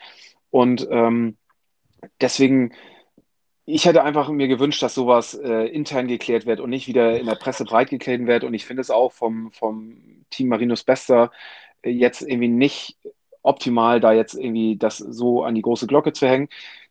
Und 0.51 0.87
ähm, 0.89 1.35
deswegen, 2.21 2.73
ich 3.65 3.85
hätte 3.85 4.03
einfach 4.03 4.29
mir 4.29 4.47
gewünscht, 4.47 4.81
dass 4.81 4.95
sowas 4.95 5.33
äh, 5.33 5.65
intern 5.67 6.07
geklärt 6.07 6.45
wird 6.45 6.61
und 6.61 6.69
nicht 6.69 6.87
wieder 6.87 7.19
in 7.19 7.25
der 7.25 7.35
Presse 7.35 7.65
breit 7.65 7.89
geklärt 7.89 8.25
wird. 8.25 8.45
Und 8.45 8.53
ich 8.53 8.65
finde 8.65 8.81
es 8.81 8.89
auch 8.89 9.11
vom, 9.11 9.51
vom 9.51 10.25
Team 10.29 10.47
Marinus 10.47 10.83
Bester 10.83 11.31
äh, 11.81 11.89
jetzt 11.89 12.21
irgendwie 12.21 12.47
nicht 12.47 12.97
optimal, 13.41 13.99
da 13.99 14.13
jetzt 14.13 14.35
irgendwie 14.35 14.77
das 14.77 14.97
so 14.97 15.43
an 15.43 15.55
die 15.55 15.61
große 15.61 15.87
Glocke 15.87 16.13
zu 16.13 16.27
hängen. 16.27 16.47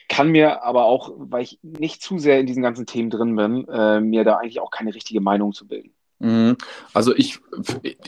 Kann 0.09 0.29
mir 0.29 0.62
aber 0.62 0.85
auch, 0.85 1.12
weil 1.17 1.43
ich 1.43 1.59
nicht 1.62 2.03
zu 2.03 2.19
sehr 2.19 2.41
in 2.41 2.47
diesen 2.47 2.62
ganzen 2.62 2.87
Themen 2.87 3.11
drin 3.11 3.37
bin, 3.37 3.69
äh, 3.69 4.01
mir 4.01 4.25
da 4.25 4.37
eigentlich 4.37 4.61
auch 4.61 4.71
keine 4.71 4.95
richtige 4.95 5.21
Meinung 5.21 5.53
zu 5.53 5.67
bilden. 5.67 5.93
Mhm. 6.19 6.57
Also 6.93 7.15
ich, 7.15 7.41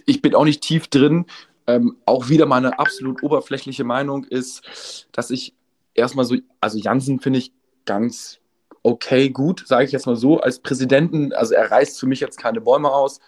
ich 0.06 0.22
bin 0.22 0.34
auch 0.34 0.44
nicht 0.44 0.62
tief 0.62 0.88
drin. 0.88 1.26
Ähm, 1.66 1.96
auch 2.04 2.28
wieder 2.28 2.44
meine 2.44 2.78
absolut 2.78 3.22
oberflächliche 3.22 3.84
Meinung 3.84 4.24
ist, 4.24 5.08
dass 5.12 5.30
ich 5.30 5.54
erstmal 5.94 6.26
so, 6.26 6.36
also 6.60 6.78
Jansen 6.78 7.20
finde 7.20 7.38
ich 7.38 7.52
ganz 7.86 8.40
okay, 8.84 9.30
gut, 9.30 9.64
sage 9.66 9.86
ich 9.86 9.92
jetzt 9.92 10.06
mal 10.06 10.14
so, 10.14 10.40
als 10.40 10.60
Präsidenten. 10.60 11.32
Also 11.32 11.54
er 11.54 11.70
reißt 11.70 11.98
für 11.98 12.06
mich 12.06 12.20
jetzt 12.20 12.38
keine 12.38 12.60
Bäume 12.60 12.92
aus. 12.92 13.18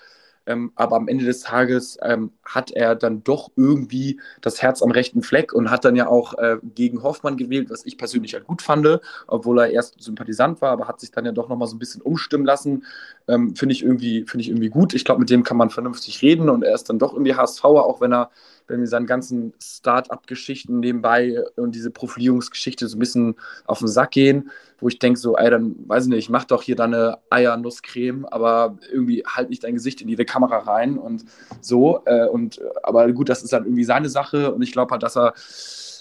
Ähm, 0.47 0.73
aber 0.75 0.97
am 0.97 1.09
Ende 1.09 1.25
des 1.25 1.41
Tages 1.41 1.99
ähm, 2.03 2.33
hat 2.45 2.71
er 2.71 2.95
dann 2.95 3.25
doch 3.25 3.51
irgendwie 3.57 4.21
das 4.41 4.63
Herz 4.63 4.83
am 4.83 4.91
rechten 4.91 5.23
Fleck 5.23 5.53
und 5.53 5.71
hat 5.71 5.85
dann 5.85 5.97
ja 5.97 6.09
auch 6.09 6.35
äh, 6.39 6.59
gegen 6.75 7.03
Hoffmann 7.03 7.37
gewählt, 7.37 7.69
was 7.71 7.85
ich 7.85 7.99
persönlich 7.99 8.35
halt 8.35 8.47
gut 8.47 8.63
fand, 8.63 8.87
obwohl 9.27 9.59
er 9.59 9.71
erst 9.71 10.03
Sympathisant 10.03 10.61
war, 10.61 10.71
aber 10.71 10.87
hat 10.87 11.01
sich 11.01 11.11
dann 11.11 11.25
ja 11.25 11.33
doch 11.33 11.49
nochmal 11.49 11.67
so 11.67 11.75
ein 11.77 11.79
bisschen 11.79 12.03
umstimmen 12.03 12.45
lassen. 12.45 12.85
Ähm, 13.27 13.57
finde 13.57 13.73
ich, 13.73 13.83
irgendwie, 13.83 14.25
find 14.27 14.43
ich 14.43 14.49
irgendwie 14.49 14.69
gut. 14.69 14.95
Ich 14.95 15.05
glaube, 15.05 15.21
mit 15.21 15.31
dem 15.31 15.43
kann 15.43 15.57
man 15.57 15.71
vernünftig 15.71 16.23
reden 16.23 16.49
und 16.49 16.63
er 16.63 16.75
ist 16.75 16.89
dann 16.89 16.99
doch 16.99 17.13
irgendwie 17.13 17.35
HSVer, 17.35 17.85
auch 17.85 18.01
wenn 18.01 18.13
er 18.13 18.31
wenn 18.69 18.81
wir 18.81 18.87
seinen 18.87 19.07
ganzen 19.07 19.53
Start-up-Geschichten 19.63 20.81
nebenbei 20.81 21.43
und 21.57 21.75
diese 21.75 21.91
Profilierungsgeschichte 21.91 22.89
so 22.89 22.97
ein 22.97 23.01
bisschen 23.01 23.37
auf 23.67 23.79
den 23.79 23.89
Sack 23.89 24.13
gehen, 24.13 24.51
wo 24.79 24.89
ich 24.89 24.99
denke 24.99 25.19
so, 25.19 25.37
ey, 25.37 25.51
dann 25.51 25.77
weiß 25.87 26.05
ich 26.05 26.11
nicht, 26.11 26.31
mach 26.31 26.45
doch 26.45 26.63
hier 26.63 26.77
deine 26.77 27.19
Eiernusscreme, 27.31 28.27
aber 28.27 28.79
irgendwie 28.91 29.25
halt 29.27 29.51
nicht 29.51 29.65
dein 29.65 29.75
Gesicht 29.75 30.01
in 30.03 30.09
jede 30.09 30.25
Kamera 30.25 30.59
rein 30.59 30.99
und 30.99 31.25
so. 31.61 32.03
Äh, 32.05 32.27
und 32.27 32.61
aber 32.83 33.11
gut, 33.13 33.29
das 33.29 33.43
ist 33.43 33.53
dann 33.53 33.65
irgendwie 33.65 33.85
seine 33.85 34.09
Sache 34.09 34.53
und 34.53 34.63
ich 34.63 34.73
glaube 34.73 34.93
halt, 34.93 35.03
dass 35.03 35.17
er 35.17 35.35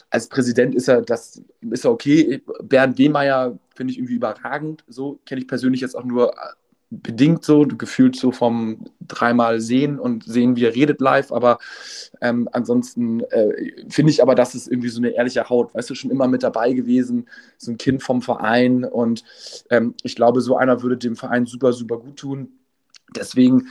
als 0.10 0.30
Präsident 0.30 0.76
ist 0.76 0.88
er, 0.88 1.02
das 1.02 1.42
ist 1.62 1.86
er 1.86 1.92
okay. 1.92 2.42
Bernd 2.64 2.98
Wehmeier 2.98 3.58
finde 3.76 3.92
ich 3.92 3.98
irgendwie 3.98 4.16
überragend. 4.16 4.84
So 4.88 5.20
kenne 5.26 5.42
ich 5.42 5.48
persönlich 5.48 5.82
jetzt 5.82 5.96
auch 5.96 6.06
nur 6.06 6.34
bedingt 6.90 7.44
so, 7.44 7.66
gefühlt 7.66 8.16
so 8.16 8.32
vom 8.32 8.86
dreimal 9.02 9.60
sehen 9.60 10.00
und 10.00 10.24
sehen, 10.24 10.56
wie 10.56 10.66
er 10.66 10.76
redet 10.76 11.02
live, 11.02 11.32
aber 11.32 11.60
ähm, 12.22 12.48
ansonsten 12.52 13.22
äh, 13.22 13.72
finde 13.90 14.12
ich 14.12 14.22
aber, 14.22 14.36
das 14.36 14.56
ist 14.56 14.68
irgendwie 14.68 14.90
so 14.90 15.00
eine 15.00 15.10
ehrliche 15.10 15.50
Haut, 15.50 15.74
weißt 15.74 15.90
du, 15.90 15.96
schon 15.96 16.12
immer 16.12 16.28
mit 16.28 16.44
dabei 16.44 16.74
gewesen, 16.74 17.28
so 17.58 17.72
ein 17.72 17.78
Kind 17.78 18.04
vom 18.04 18.22
Verein 18.22 18.84
und 18.84 19.24
ähm, 19.70 19.96
ich 20.04 20.16
glaube, 20.16 20.42
so 20.42 20.58
einer 20.58 20.82
würde 20.82 20.98
dem 20.98 21.16
Verein 21.16 21.46
super, 21.46 21.74
super 21.74 21.98
gut 21.98 22.18
tun. 22.18 22.50
Deswegen, 23.16 23.68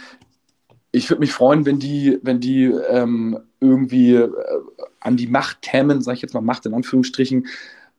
ich 0.93 1.11
würde 1.11 1.21
mich 1.21 1.33
freuen, 1.33 1.67
wenn 1.67 1.79
die, 1.79 2.19
wenn 2.23 2.41
die 2.41 2.65
ähm, 2.65 3.39
irgendwie 3.61 4.15
äh, 4.15 4.31
an 5.01 5.17
die 5.17 5.27
Macht 5.27 5.63
kämen, 5.63 6.03
sage 6.03 6.17
ich 6.17 6.23
jetzt 6.23 6.35
mal 6.35 6.41
Macht 6.41 6.67
in 6.67 6.75
Anführungsstrichen, 6.75 7.47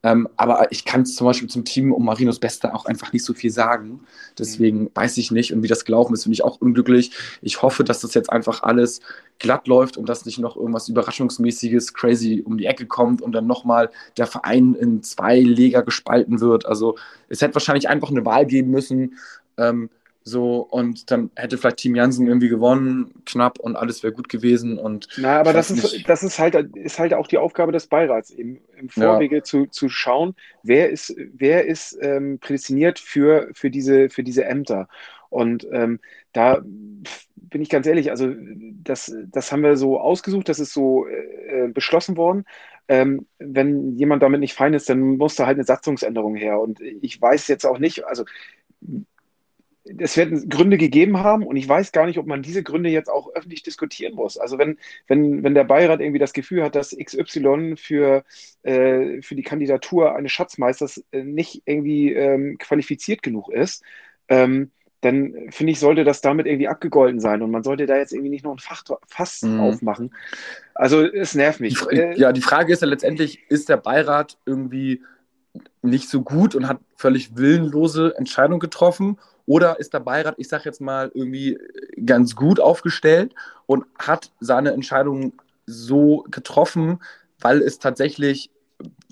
ähm, 0.06 0.28
aber 0.36 0.70
ich 0.70 0.84
kann 0.84 1.04
zum 1.04 1.26
Beispiel 1.26 1.48
zum 1.48 1.64
Team 1.64 1.92
um 1.92 2.04
Marinos 2.04 2.38
Beste 2.38 2.72
auch 2.72 2.86
einfach 2.86 3.12
nicht 3.12 3.24
so 3.24 3.34
viel 3.34 3.50
sagen. 3.50 3.98
Deswegen 4.38 4.82
mhm. 4.82 4.90
weiß 4.94 5.16
ich 5.16 5.32
nicht. 5.32 5.52
Und 5.52 5.64
wie 5.64 5.68
das 5.68 5.84
gelaufen 5.84 6.14
ist, 6.14 6.22
bin 6.22 6.32
ich 6.32 6.44
auch 6.44 6.60
unglücklich. 6.60 7.10
Ich 7.42 7.60
hoffe, 7.60 7.82
dass 7.82 8.02
das 8.02 8.14
jetzt 8.14 8.30
einfach 8.30 8.62
alles 8.62 9.00
glatt 9.40 9.66
läuft 9.66 9.96
und 9.96 10.08
dass 10.08 10.24
nicht 10.24 10.38
noch 10.38 10.54
irgendwas 10.54 10.88
Überraschungsmäßiges, 10.88 11.92
crazy 11.92 12.40
um 12.46 12.56
die 12.56 12.66
Ecke 12.66 12.86
kommt 12.86 13.20
und 13.20 13.32
dann 13.32 13.48
nochmal 13.48 13.90
der 14.16 14.28
Verein 14.28 14.74
in 14.74 15.02
zwei 15.02 15.40
Leger 15.40 15.82
gespalten 15.82 16.40
wird. 16.40 16.66
Also 16.66 16.94
es 17.28 17.40
hätte 17.40 17.54
wahrscheinlich 17.54 17.88
einfach 17.88 18.10
eine 18.10 18.24
Wahl 18.24 18.46
geben 18.46 18.70
müssen. 18.70 19.18
Ähm, 19.58 19.90
so, 20.28 20.56
und 20.58 21.12
dann 21.12 21.30
hätte 21.36 21.56
vielleicht 21.56 21.76
Team 21.76 21.94
Jansen 21.94 22.26
irgendwie 22.26 22.48
gewonnen, 22.48 23.14
knapp, 23.26 23.60
und 23.60 23.76
alles 23.76 24.02
wäre 24.02 24.12
gut 24.12 24.28
gewesen. 24.28 24.76
Und 24.76 25.06
Na, 25.18 25.38
aber 25.38 25.52
das 25.52 25.70
ist, 25.70 26.08
das 26.08 26.24
ist 26.24 26.40
halt, 26.40 26.56
ist 26.74 26.98
halt 26.98 27.14
auch 27.14 27.28
die 27.28 27.38
Aufgabe 27.38 27.70
des 27.70 27.86
Beirats, 27.86 28.30
im, 28.30 28.58
im 28.76 28.88
Vorwege 28.88 29.36
ja. 29.36 29.42
zu, 29.44 29.66
zu 29.66 29.88
schauen, 29.88 30.34
wer 30.64 30.90
ist, 30.90 31.14
wer 31.32 31.66
ist 31.66 31.96
ähm, 32.00 32.40
prädestiniert 32.40 32.98
für, 32.98 33.50
für, 33.52 33.70
diese, 33.70 34.10
für 34.10 34.24
diese 34.24 34.44
Ämter. 34.44 34.88
Und 35.28 35.64
ähm, 35.70 36.00
da 36.32 36.60
bin 36.64 37.62
ich 37.62 37.70
ganz 37.70 37.86
ehrlich, 37.86 38.10
also 38.10 38.34
das, 38.82 39.14
das 39.28 39.52
haben 39.52 39.62
wir 39.62 39.76
so 39.76 40.00
ausgesucht, 40.00 40.48
das 40.48 40.58
ist 40.58 40.72
so 40.72 41.06
äh, 41.06 41.68
beschlossen 41.68 42.16
worden. 42.16 42.46
Ähm, 42.88 43.28
wenn 43.38 43.96
jemand 43.96 44.24
damit 44.24 44.40
nicht 44.40 44.54
fein 44.54 44.74
ist, 44.74 44.90
dann 44.90 45.18
muss 45.18 45.36
da 45.36 45.46
halt 45.46 45.56
eine 45.56 45.64
Satzungsänderung 45.64 46.34
her. 46.34 46.58
Und 46.58 46.80
ich 46.80 47.22
weiß 47.22 47.46
jetzt 47.46 47.64
auch 47.64 47.78
nicht, 47.78 48.04
also 48.06 48.24
es 49.98 50.16
werden 50.16 50.48
Gründe 50.48 50.78
gegeben 50.78 51.18
haben 51.18 51.44
und 51.44 51.56
ich 51.56 51.68
weiß 51.68 51.92
gar 51.92 52.06
nicht, 52.06 52.18
ob 52.18 52.26
man 52.26 52.42
diese 52.42 52.62
Gründe 52.62 52.90
jetzt 52.90 53.08
auch 53.08 53.32
öffentlich 53.34 53.62
diskutieren 53.62 54.14
muss. 54.14 54.36
Also 54.36 54.58
wenn, 54.58 54.78
wenn, 55.06 55.42
wenn 55.42 55.54
der 55.54 55.64
Beirat 55.64 56.00
irgendwie 56.00 56.18
das 56.18 56.32
Gefühl 56.32 56.62
hat, 56.62 56.74
dass 56.74 56.96
XY 56.96 57.74
für, 57.76 58.24
äh, 58.62 59.22
für 59.22 59.34
die 59.34 59.42
Kandidatur 59.42 60.14
eines 60.14 60.32
Schatzmeisters 60.32 61.04
äh, 61.12 61.22
nicht 61.22 61.62
irgendwie 61.64 62.12
ähm, 62.12 62.58
qualifiziert 62.58 63.22
genug 63.22 63.48
ist, 63.48 63.82
ähm, 64.28 64.70
dann 65.02 65.34
finde 65.50 65.72
ich, 65.72 65.78
sollte 65.78 66.04
das 66.04 66.20
damit 66.20 66.46
irgendwie 66.46 66.68
abgegolten 66.68 67.20
sein 67.20 67.42
und 67.42 67.50
man 67.50 67.62
sollte 67.62 67.86
da 67.86 67.96
jetzt 67.96 68.12
irgendwie 68.12 68.30
nicht 68.30 68.44
noch 68.44 68.52
ein 68.52 68.58
Fach, 68.58 68.82
Fass 69.06 69.42
mhm. 69.42 69.60
aufmachen. 69.60 70.14
Also 70.74 71.04
es 71.04 71.34
nervt 71.34 71.60
mich. 71.60 71.78
Die, 71.92 71.96
ja, 72.16 72.32
die 72.32 72.40
Frage 72.40 72.72
ist 72.72 72.82
ja 72.82 72.88
letztendlich, 72.88 73.48
ist 73.48 73.68
der 73.68 73.76
Beirat 73.76 74.38
irgendwie 74.46 75.02
nicht 75.82 76.08
so 76.08 76.22
gut 76.22 76.54
und 76.54 76.68
hat 76.68 76.78
völlig 76.96 77.36
willenlose 77.36 78.14
Entscheidungen 78.16 78.60
getroffen 78.60 79.18
oder 79.46 79.78
ist 79.78 79.94
der 79.94 80.00
Beirat, 80.00 80.34
ich 80.38 80.48
sage 80.48 80.64
jetzt 80.64 80.80
mal, 80.80 81.10
irgendwie 81.14 81.58
ganz 82.04 82.34
gut 82.34 82.60
aufgestellt 82.60 83.34
und 83.66 83.84
hat 83.98 84.32
seine 84.40 84.72
Entscheidung 84.72 85.32
so 85.66 86.24
getroffen, 86.30 87.00
weil 87.40 87.62
es 87.62 87.78
tatsächlich, 87.78 88.50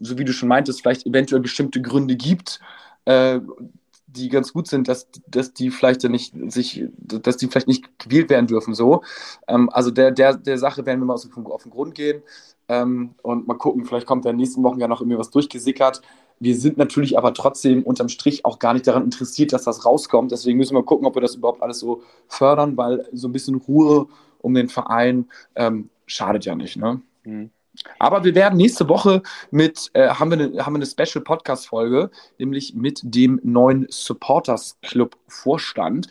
so 0.00 0.18
wie 0.18 0.24
du 0.24 0.33
schon 0.33 0.48
meintest, 0.48 0.83
vielleicht 0.83 1.07
eventuell 1.07 1.40
bestimmte 1.40 1.80
Gründe 1.80 2.16
gibt, 2.16 2.61
äh, 3.04 3.40
die 4.07 4.28
ganz 4.28 4.52
gut 4.52 4.68
sind, 4.68 4.88
dass, 4.88 5.09
dass 5.26 5.52
die 5.52 5.70
vielleicht 5.70 6.04
nicht 6.04 6.35
sich, 6.48 6.85
dass 6.98 7.37
die 7.37 7.48
vielleicht 7.48 7.66
nicht 7.66 7.98
gewählt 7.98 8.30
werden 8.30 8.46
dürfen. 8.46 8.74
So. 8.74 9.02
Ähm, 9.48 9.68
also 9.70 9.90
der, 9.90 10.11
der, 10.11 10.37
der 10.37 10.59
Sache 10.59 10.87
werden 10.87 11.00
wir 11.00 11.07
mal 11.07 11.14
auf 11.14 11.62
den, 11.62 11.72
Grund 11.72 11.94
gehen 11.94 12.22
ähm, 12.68 13.14
und 13.22 13.46
mal 13.46 13.59
gucken, 13.59 13.85
vielleicht 13.85 14.07
kommt 14.07 14.24
in 14.24 14.33
den 14.33 14.37
nächsten 14.37 14.62
Wochen 14.62 14.80
ja 14.80 14.88
noch 14.88 15.00
irgendwie 15.00 15.18
was 15.18 15.30
durchgesickert. 15.30 16.02
Wir 16.40 16.57
sind 16.57 16.77
natürlich 16.77 17.16
aber 17.16 17.33
trotzdem 17.33 17.83
unterm 17.83 18.09
Strich 18.09 18.44
auch 18.44 18.59
gar 18.59 18.75
nicht 18.75 18.87
daran 18.87 19.05
interessiert, 19.05 19.53
dass 19.53 19.64
das 19.64 19.85
rauskommt. 19.85 20.33
Deswegen 20.33 20.59
müssen 20.59 20.77
wir 20.77 20.83
gucken, 20.83 21.07
ob 21.07 21.14
wir 21.14 21.23
das 21.23 21.37
überhaupt 21.37 21.62
alles 21.62 21.79
so 21.79 22.03
fördern, 22.29 22.77
weil 22.77 23.09
so 23.12 23.29
ein 23.29 23.33
bisschen 23.33 23.57
Ruhe 23.57 24.07
um 24.40 24.55
den 24.55 24.68
Verein 24.68 25.27
ähm, 25.55 25.90
schadet 26.07 26.44
ja 26.44 26.55
nicht. 26.55 26.77
Ne? 26.77 27.01
Mhm. 27.25 27.51
Aber 27.99 28.25
wir 28.25 28.35
werden 28.35 28.57
nächste 28.57 28.88
Woche 28.88 29.23
mit, 29.51 29.90
äh, 29.94 30.09
haben, 30.09 30.31
wir 30.31 30.38
eine, 30.38 30.66
haben 30.66 30.75
wir 30.75 30.79
eine 30.79 30.87
Special 30.87 31.23
Podcast-Folge, 31.23 32.11
nämlich 32.38 32.75
mit 32.75 33.01
dem 33.03 33.40
neuen 33.42 33.87
Supporters 33.88 34.79
Club 34.83 35.16
Vorstand. 35.29 36.09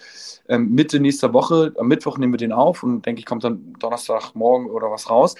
Ähm, 0.48 0.70
Mitte 0.74 1.00
nächster 1.00 1.34
Woche, 1.34 1.74
am 1.78 1.88
Mittwoch 1.88 2.18
nehmen 2.18 2.34
wir 2.34 2.38
den 2.38 2.52
auf 2.52 2.84
und 2.84 3.06
denke 3.06 3.20
ich, 3.20 3.26
kommt 3.26 3.44
dann 3.44 3.74
Donnerstagmorgen 3.80 4.70
oder 4.70 4.92
was 4.92 5.10
raus. 5.10 5.36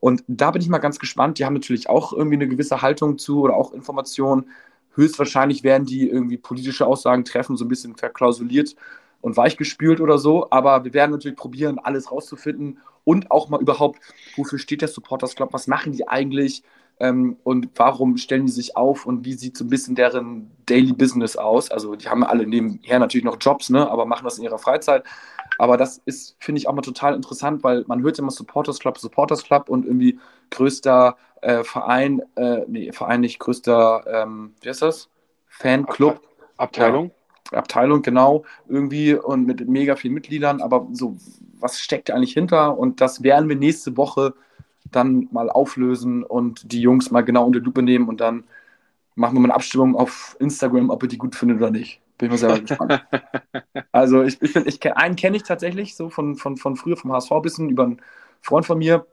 Und 0.00 0.24
da 0.26 0.50
bin 0.50 0.62
ich 0.62 0.68
mal 0.68 0.78
ganz 0.78 0.98
gespannt. 0.98 1.38
Die 1.38 1.44
haben 1.44 1.54
natürlich 1.54 1.88
auch 1.88 2.12
irgendwie 2.12 2.36
eine 2.36 2.48
gewisse 2.48 2.82
Haltung 2.82 3.18
zu 3.18 3.40
oder 3.40 3.54
auch 3.54 3.72
Informationen. 3.72 4.50
Höchstwahrscheinlich 4.94 5.62
werden 5.62 5.86
die 5.86 6.08
irgendwie 6.08 6.38
politische 6.38 6.86
Aussagen 6.86 7.24
treffen, 7.24 7.56
so 7.56 7.64
ein 7.64 7.68
bisschen 7.68 7.96
verklausuliert 7.96 8.74
und 9.20 9.36
weichgespült 9.36 10.00
oder 10.00 10.18
so. 10.18 10.48
Aber 10.50 10.84
wir 10.84 10.94
werden 10.94 11.12
natürlich 11.12 11.36
probieren, 11.36 11.78
alles 11.78 12.10
rauszufinden 12.10 12.78
und 13.08 13.30
auch 13.30 13.48
mal 13.48 13.58
überhaupt, 13.58 14.00
wofür 14.36 14.58
steht 14.58 14.82
der 14.82 14.88
Supporters 14.88 15.34
Club, 15.34 15.54
was 15.54 15.66
machen 15.66 15.92
die 15.92 16.06
eigentlich 16.06 16.62
ähm, 17.00 17.38
und 17.42 17.70
warum 17.74 18.18
stellen 18.18 18.44
die 18.44 18.52
sich 18.52 18.76
auf 18.76 19.06
und 19.06 19.24
wie 19.24 19.32
sieht 19.32 19.56
so 19.56 19.64
ein 19.64 19.70
bisschen 19.70 19.94
deren 19.94 20.50
Daily 20.66 20.92
Business 20.92 21.36
aus. 21.36 21.70
Also 21.70 21.96
die 21.96 22.06
haben 22.10 22.22
alle 22.22 22.46
nebenher 22.46 22.98
natürlich 22.98 23.24
noch 23.24 23.38
Jobs, 23.40 23.70
ne, 23.70 23.90
aber 23.90 24.04
machen 24.04 24.24
das 24.24 24.36
in 24.36 24.44
ihrer 24.44 24.58
Freizeit. 24.58 25.04
Aber 25.56 25.78
das 25.78 26.02
ist, 26.04 26.36
finde 26.38 26.58
ich, 26.58 26.68
auch 26.68 26.74
mal 26.74 26.82
total 26.82 27.14
interessant, 27.14 27.64
weil 27.64 27.82
man 27.86 28.02
hört 28.02 28.18
immer 28.18 28.30
Supporters 28.30 28.78
Club, 28.78 28.98
Supporters 28.98 29.42
Club 29.42 29.70
und 29.70 29.86
irgendwie 29.86 30.18
größter 30.50 31.16
äh, 31.40 31.64
Verein, 31.64 32.20
äh, 32.36 32.66
nee, 32.68 32.92
Verein 32.92 33.22
nicht, 33.22 33.38
größter, 33.38 34.04
ähm, 34.06 34.54
wie 34.60 34.68
heißt 34.68 34.82
das? 34.82 35.08
Fanclub. 35.46 36.20
Abteilung. 36.58 37.10
Abteilung, 37.52 38.02
genau, 38.02 38.44
irgendwie 38.68 39.14
und 39.14 39.46
mit 39.46 39.66
mega 39.68 39.96
vielen 39.96 40.14
Mitgliedern, 40.14 40.60
aber 40.60 40.86
so, 40.92 41.16
was 41.58 41.80
steckt 41.80 42.10
eigentlich 42.10 42.32
hinter? 42.32 42.78
Und 42.78 43.00
das 43.00 43.22
werden 43.22 43.48
wir 43.48 43.56
nächste 43.56 43.96
Woche 43.96 44.34
dann 44.90 45.28
mal 45.32 45.50
auflösen 45.50 46.22
und 46.22 46.72
die 46.72 46.80
Jungs 46.80 47.10
mal 47.10 47.22
genau 47.22 47.46
unter 47.46 47.60
Lupe 47.60 47.82
nehmen 47.82 48.08
und 48.08 48.20
dann 48.20 48.44
machen 49.14 49.34
wir 49.34 49.40
mal 49.40 49.46
eine 49.46 49.54
Abstimmung 49.54 49.96
auf 49.96 50.36
Instagram, 50.38 50.90
ob 50.90 51.02
ihr 51.02 51.08
die 51.08 51.18
gut 51.18 51.34
findet 51.34 51.58
oder 51.58 51.70
nicht. 51.70 52.00
Bin 52.18 52.26
ich 52.26 52.30
mal 52.32 52.38
selber 52.38 52.60
gespannt. 52.60 53.06
Also 53.92 54.22
ich, 54.22 54.40
ich, 54.42 54.54
ich 54.54 54.96
einen 54.96 55.16
kenne 55.16 55.36
ich 55.36 55.42
tatsächlich 55.42 55.96
so 55.96 56.10
von, 56.10 56.36
von, 56.36 56.56
von 56.56 56.76
früher 56.76 56.96
vom 56.96 57.12
HSV 57.12 57.30
bisschen 57.42 57.68
über 57.68 57.84
einen 57.84 58.00
Freund 58.42 58.66
von 58.66 58.78
mir, 58.78 59.06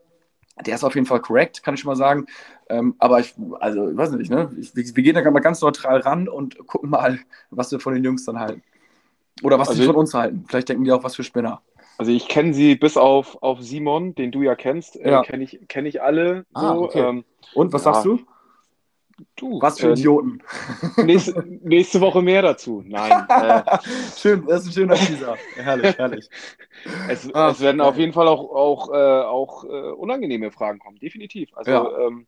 der 0.66 0.76
ist 0.76 0.84
auf 0.84 0.96
jeden 0.96 1.08
Fall 1.08 1.22
korrekt, 1.22 1.64
kann 1.64 1.74
ich 1.74 1.82
schon 1.82 1.90
mal 1.90 1.96
sagen. 1.96 2.28
Ähm, 2.70 2.96
aber 2.98 3.20
ich, 3.20 3.36
also, 3.60 3.90
ich 3.90 3.98
weiß 3.98 4.12
nicht, 4.12 4.32
ne? 4.32 4.52
Ich, 4.58 4.74
wir 4.76 5.04
gehen 5.04 5.16
da 5.16 5.32
mal 5.32 5.40
ganz 5.40 5.62
neutral 5.62 6.00
ran 6.00 6.30
und 6.30 6.66
gucken 6.66 6.90
mal, 6.90 7.20
was 7.50 7.72
wir 7.72 7.80
von 7.80 7.94
den 7.94 8.04
Jungs 8.04 8.26
dann 8.26 8.40
halten. 8.40 8.64
Oder 9.44 9.60
was 9.60 9.70
also 9.70 9.82
sie 9.82 9.88
von 9.88 9.96
uns 9.96 10.14
halten. 10.14 10.46
Vielleicht 10.48 10.70
denken 10.70 10.86
die 10.86 10.92
auch, 10.92 11.04
was 11.04 11.16
für 11.16 11.24
Spinner. 11.24 11.62
Also 11.98 12.12
ich 12.12 12.28
kenne 12.28 12.54
sie 12.54 12.76
bis 12.76 12.98
auf, 12.98 13.42
auf 13.42 13.62
Simon, 13.62 14.16
den 14.16 14.32
du 14.32 14.42
ja 14.42 14.56
kennst, 14.56 14.98
äh, 14.98 15.12
ja. 15.12 15.22
Kenne 15.24 15.44
ich, 15.44 15.60
kenn 15.68 15.86
ich 15.86 16.02
alle. 16.02 16.46
Ah, 16.54 16.74
so. 16.74 16.84
okay. 16.84 17.00
ähm, 17.02 17.26
und 17.54 17.74
was 17.74 17.86
ja. 17.86 17.94
sagst 17.94 18.06
du? 18.06 18.20
Du, 19.38 19.62
was 19.62 19.80
für 19.80 19.90
äh, 19.90 19.92
Idioten. 19.92 20.42
Nächste, 21.06 21.42
nächste, 21.62 22.02
Woche 22.02 22.22
mehr 22.22 22.42
dazu. 22.42 22.84
Nein. 22.86 23.26
Äh, 23.30 23.64
Schön, 24.18 24.46
das 24.46 24.62
ist 24.62 24.68
ein 24.68 24.74
schöner 24.74 24.96
Teaser. 24.96 25.38
herrlich, 25.56 25.98
herrlich. 25.98 26.30
Es, 27.10 27.34
ah, 27.34 27.50
es 27.50 27.62
werden 27.62 27.82
auf 27.82 27.98
jeden 27.98 28.14
Fall 28.14 28.28
auch, 28.28 28.52
auch, 28.52 28.92
äh, 28.92 29.24
auch 29.24 29.64
äh, 29.64 29.68
unangenehme 29.68 30.52
Fragen 30.52 30.80
kommen, 30.80 31.00
definitiv. 31.00 31.50
Also 31.56 31.72
ja. 31.72 32.08
ähm, 32.08 32.28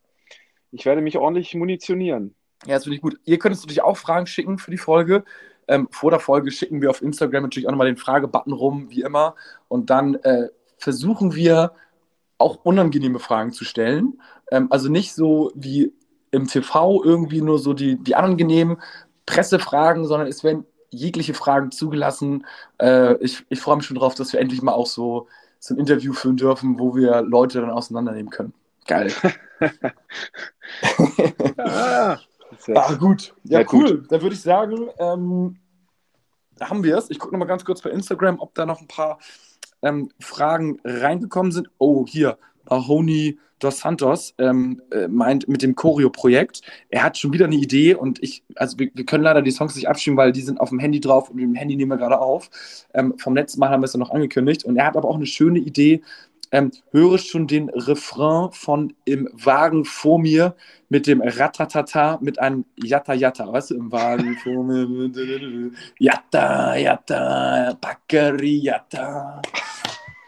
ich 0.71 0.85
werde 0.85 1.01
mich 1.01 1.17
ordentlich 1.17 1.53
munitionieren. 1.53 2.33
Ja, 2.65 2.75
das 2.75 2.83
finde 2.83 2.95
ich 2.95 3.01
gut. 3.01 3.19
Ihr 3.25 3.37
könnt 3.37 3.53
uns 3.53 3.61
natürlich 3.61 3.83
auch 3.83 3.97
Fragen 3.97 4.25
schicken 4.25 4.57
für 4.57 4.71
die 4.71 4.77
Folge. 4.77 5.25
Ähm, 5.67 5.89
vor 5.91 6.11
der 6.11 6.19
Folge 6.19 6.51
schicken 6.51 6.81
wir 6.81 6.89
auf 6.89 7.01
Instagram 7.01 7.43
natürlich 7.43 7.67
auch 7.67 7.71
nochmal 7.71 7.87
den 7.87 7.97
Fragebutton 7.97 8.53
rum, 8.53 8.89
wie 8.89 9.01
immer. 9.01 9.35
Und 9.67 9.89
dann 9.89 10.15
äh, 10.15 10.47
versuchen 10.77 11.35
wir 11.35 11.73
auch 12.37 12.63
unangenehme 12.63 13.19
Fragen 13.19 13.51
zu 13.51 13.65
stellen. 13.65 14.21
Ähm, 14.51 14.67
also 14.71 14.89
nicht 14.89 15.13
so 15.13 15.51
wie 15.55 15.93
im 16.37 16.47
TV 16.47 17.03
irgendwie 17.03 17.41
nur 17.41 17.59
so 17.59 17.73
die, 17.73 17.97
die 17.97 18.15
angenehmen 18.15 18.77
Pressefragen, 19.25 20.05
sondern 20.05 20.27
es 20.27 20.43
werden 20.43 20.65
jegliche 20.89 21.33
Fragen 21.33 21.71
zugelassen. 21.71 22.45
Äh, 22.79 23.15
ich 23.15 23.45
ich 23.49 23.59
freue 23.59 23.77
mich 23.77 23.85
schon 23.85 23.97
drauf, 23.97 24.15
dass 24.15 24.31
wir 24.31 24.39
endlich 24.39 24.61
mal 24.61 24.71
auch 24.71 24.87
so, 24.87 25.27
so 25.59 25.73
ein 25.73 25.79
Interview 25.79 26.13
führen 26.13 26.37
dürfen, 26.37 26.79
wo 26.79 26.95
wir 26.95 27.21
Leute 27.21 27.59
dann 27.59 27.69
auseinandernehmen 27.69 28.29
können. 28.29 28.53
Geil. 28.87 29.11
ah, 31.57 32.17
ah, 32.73 32.93
gut. 32.93 33.33
Ja, 33.43 33.65
cool. 33.73 33.97
Gut. 33.97 34.11
Dann 34.11 34.21
würde 34.21 34.35
ich 34.35 34.41
sagen, 34.41 34.87
ähm, 34.97 35.57
haben 36.61 36.83
wir 36.83 36.97
es. 36.97 37.09
Ich 37.09 37.19
gucke 37.19 37.33
nochmal 37.33 37.49
ganz 37.49 37.65
kurz 37.65 37.81
bei 37.81 37.89
Instagram, 37.89 38.39
ob 38.39 38.55
da 38.55 38.65
noch 38.65 38.79
ein 38.79 38.87
paar 38.87 39.19
ähm, 39.81 40.09
Fragen 40.19 40.79
reingekommen 40.85 41.51
sind. 41.51 41.69
Oh, 41.77 42.05
hier. 42.07 42.37
Mahoney 42.69 43.37
dos 43.59 43.79
Santos 43.79 44.33
ähm, 44.37 44.81
äh, 44.91 45.07
meint 45.07 45.47
mit 45.47 45.61
dem 45.61 45.75
Choreo-Projekt, 45.75 46.61
er 46.89 47.03
hat 47.03 47.17
schon 47.17 47.33
wieder 47.33 47.45
eine 47.45 47.55
Idee 47.55 47.95
und 47.95 48.21
ich, 48.21 48.43
also 48.55 48.77
wir, 48.77 48.89
wir, 48.93 49.05
können 49.05 49.23
leider 49.23 49.41
die 49.41 49.51
Songs 49.51 49.75
nicht 49.75 49.89
abstimmen, 49.89 50.17
weil 50.17 50.31
die 50.31 50.41
sind 50.41 50.59
auf 50.59 50.69
dem 50.69 50.79
Handy 50.79 50.99
drauf 50.99 51.29
und 51.29 51.37
mit 51.37 51.45
dem 51.45 51.55
Handy 51.55 51.75
nehmen 51.75 51.91
wir 51.91 51.97
gerade 51.97 52.19
auf. 52.19 52.49
Ähm, 52.93 53.17
vom 53.17 53.35
letzten 53.35 53.59
Mal 53.59 53.69
haben 53.69 53.81
wir 53.81 53.85
es 53.85 53.93
ja 53.93 53.99
noch 53.99 54.11
angekündigt 54.11 54.63
und 54.63 54.77
er 54.77 54.85
hat 54.85 54.97
aber 54.97 55.09
auch 55.09 55.15
eine 55.15 55.25
schöne 55.25 55.59
Idee. 55.59 56.01
Ähm, 56.49 56.71
höre 56.91 57.17
schon 57.17 57.45
den 57.47 57.69
Refrain 57.69 58.51
von 58.53 58.93
Im 59.03 59.27
Wagen 59.33 59.83
vor 59.83 60.17
mir 60.17 60.55
mit 60.87 61.05
dem 61.05 61.21
Ratatata 61.21 62.19
mit 62.21 62.39
einem 62.39 62.63
Yatta 62.81 63.13
Yatta, 63.13 63.51
weißt 63.51 63.71
du, 63.71 63.75
im 63.75 63.91
Wagen 63.91 64.37
vor 64.37 64.63
mir. 64.63 65.71
Yatta 65.99 66.75
Yatta, 66.77 67.77
Bakkeri 67.81 68.59
Yatta. 68.59 69.41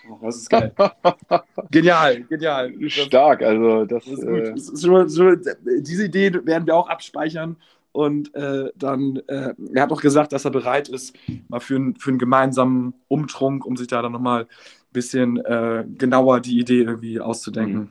Oh, 0.10 0.18
das 0.22 0.38
ist 0.38 0.50
geil. 0.50 0.74
genial, 1.72 2.24
genial. 2.24 2.74
Stark, 2.90 3.42
also 3.42 3.86
das, 3.86 4.06
das 4.06 4.14
ist 4.14 4.26
gut. 4.26 4.84
Äh... 5.00 5.08
Schon, 5.08 5.42
diese 5.82 6.06
Idee 6.06 6.34
werden 6.46 6.66
wir 6.66 6.76
auch 6.76 6.90
abspeichern. 6.90 7.58
Und 7.92 8.34
äh, 8.36 8.72
dann, 8.76 9.22
äh, 9.28 9.54
er 9.74 9.82
hat 9.82 9.92
auch 9.92 10.02
gesagt, 10.02 10.32
dass 10.32 10.46
er 10.46 10.52
bereit 10.52 10.90
ist, 10.90 11.16
mal 11.48 11.60
für, 11.60 11.76
ein, 11.76 11.96
für 11.96 12.12
einen 12.12 12.20
gemeinsamen 12.20 12.94
Umtrunk, 13.08 13.66
um 13.66 13.78
sich 13.78 13.88
da 13.88 14.02
dann 14.02 14.12
nochmal 14.12 14.44
ein 14.44 14.48
bisschen 14.94 15.38
äh, 15.38 15.86
genauer 15.98 16.40
die 16.40 16.60
Idee 16.60 16.82
irgendwie 16.82 17.20
auszudenken. 17.20 17.80
Mhm. 17.80 17.90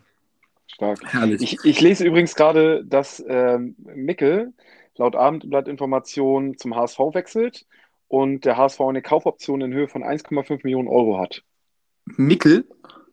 Stark. 0.69 1.01
Herrlich. 1.05 1.43
Ich, 1.43 1.59
ich, 1.65 1.81
lese 1.81 2.05
übrigens 2.05 2.37
gerade, 2.37 2.85
dass 2.85 3.25
ähm, 3.27 3.75
Mickel 3.79 4.53
laut 4.97 5.17
Abendblattinformation 5.17 6.57
zum 6.59 6.77
HSV 6.77 6.99
wechselt 7.15 7.67
und 8.07 8.45
der 8.45 8.57
HSV 8.57 8.81
eine 8.83 9.03
Kaufoption 9.03 9.61
in 9.61 9.73
Höhe 9.73 9.89
von 9.89 10.03
1,5 10.03 10.61
Millionen 10.63 10.89
Euro 10.89 11.19
hat. 11.19 11.43
Mickel? 12.17 12.67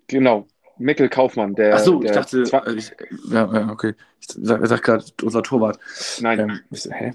Genau, 0.08 0.48
Mickel 0.78 1.10
Kaufmann. 1.10 1.56
Der, 1.56 1.76
Ach 1.76 1.80
so, 1.80 2.00
der 2.00 2.12
ich 2.12 2.16
dachte, 2.16 2.44
ich, 2.76 2.92
ja, 3.30 3.52
ja, 3.54 3.70
okay. 3.70 3.94
Ich 4.20 4.28
sag, 4.28 4.66
sag 4.68 4.84
gerade 4.84 5.06
unser 5.24 5.44
Torwart. 5.44 5.80
Nein. 6.22 6.40
Ähm, 6.40 6.60
ich, 6.72 6.86
hä? 6.92 7.14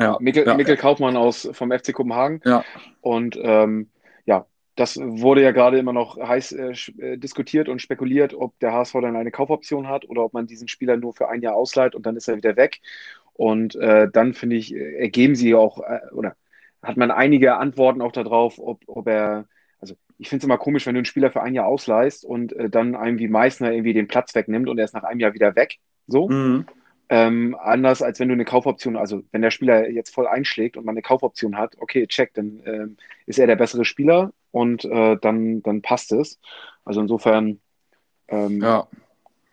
Ja, 0.00 0.16
Mickel, 0.20 0.46
ja. 0.46 0.54
Mickel 0.54 0.76
Kaufmann 0.76 1.16
aus, 1.16 1.48
vom 1.52 1.72
FC 1.72 1.92
Kopenhagen. 1.92 2.40
Ja. 2.44 2.64
Und 3.00 3.38
ähm, 3.40 3.88
ja, 4.26 4.46
das 4.76 4.98
wurde 4.98 5.42
ja 5.42 5.50
gerade 5.50 5.78
immer 5.78 5.92
noch 5.92 6.16
heiß 6.16 6.52
äh, 6.52 6.74
äh 6.98 7.16
diskutiert 7.16 7.68
und 7.68 7.82
spekuliert, 7.82 8.34
ob 8.34 8.58
der 8.60 8.72
HSV 8.72 8.94
dann 8.94 9.16
eine 9.16 9.30
Kaufoption 9.30 9.88
hat 9.88 10.08
oder 10.08 10.22
ob 10.22 10.32
man 10.32 10.46
diesen 10.46 10.68
Spieler 10.68 10.96
nur 10.96 11.12
für 11.12 11.28
ein 11.28 11.42
Jahr 11.42 11.54
ausleiht 11.54 11.94
und 11.94 12.06
dann 12.06 12.16
ist 12.16 12.28
er 12.28 12.36
wieder 12.36 12.56
weg. 12.56 12.80
Und 13.34 13.74
äh, 13.76 14.08
dann 14.12 14.34
finde 14.34 14.56
ich, 14.56 14.74
äh, 14.74 14.96
ergeben 14.98 15.34
sie 15.34 15.54
auch, 15.54 15.80
äh, 15.80 16.00
oder 16.12 16.36
hat 16.82 16.96
man 16.96 17.10
einige 17.10 17.56
Antworten 17.56 18.02
auch 18.02 18.12
darauf, 18.12 18.58
ob, 18.58 18.82
ob 18.86 19.06
er 19.06 19.46
ich 20.22 20.28
finde 20.28 20.42
es 20.42 20.44
immer 20.44 20.56
komisch, 20.56 20.86
wenn 20.86 20.94
du 20.94 21.00
einen 21.00 21.04
Spieler 21.04 21.32
für 21.32 21.42
ein 21.42 21.52
Jahr 21.52 21.66
ausleihst 21.66 22.24
und 22.24 22.52
äh, 22.52 22.70
dann 22.70 22.94
einem 22.94 23.18
wie 23.18 23.26
Meißner 23.26 23.72
irgendwie 23.72 23.92
den 23.92 24.06
Platz 24.06 24.36
wegnimmt 24.36 24.68
und 24.68 24.78
er 24.78 24.84
ist 24.84 24.94
nach 24.94 25.02
einem 25.02 25.18
Jahr 25.18 25.34
wieder 25.34 25.56
weg. 25.56 25.78
So. 26.06 26.28
Mhm. 26.28 26.64
Ähm, 27.08 27.56
anders 27.60 28.02
als 28.02 28.20
wenn 28.20 28.28
du 28.28 28.34
eine 28.34 28.44
Kaufoption, 28.44 28.96
also 28.96 29.22
wenn 29.32 29.42
der 29.42 29.50
Spieler 29.50 29.90
jetzt 29.90 30.14
voll 30.14 30.28
einschlägt 30.28 30.76
und 30.76 30.86
man 30.86 30.92
eine 30.92 31.02
Kaufoption 31.02 31.58
hat, 31.58 31.74
okay, 31.80 32.06
check, 32.06 32.34
dann 32.34 32.60
äh, 32.60 32.86
ist 33.26 33.40
er 33.40 33.48
der 33.48 33.56
bessere 33.56 33.84
Spieler 33.84 34.32
und 34.52 34.84
äh, 34.84 35.16
dann, 35.20 35.60
dann 35.64 35.82
passt 35.82 36.12
es. 36.12 36.38
Also 36.84 37.00
insofern 37.00 37.58
ähm, 38.28 38.62
ja. 38.62 38.86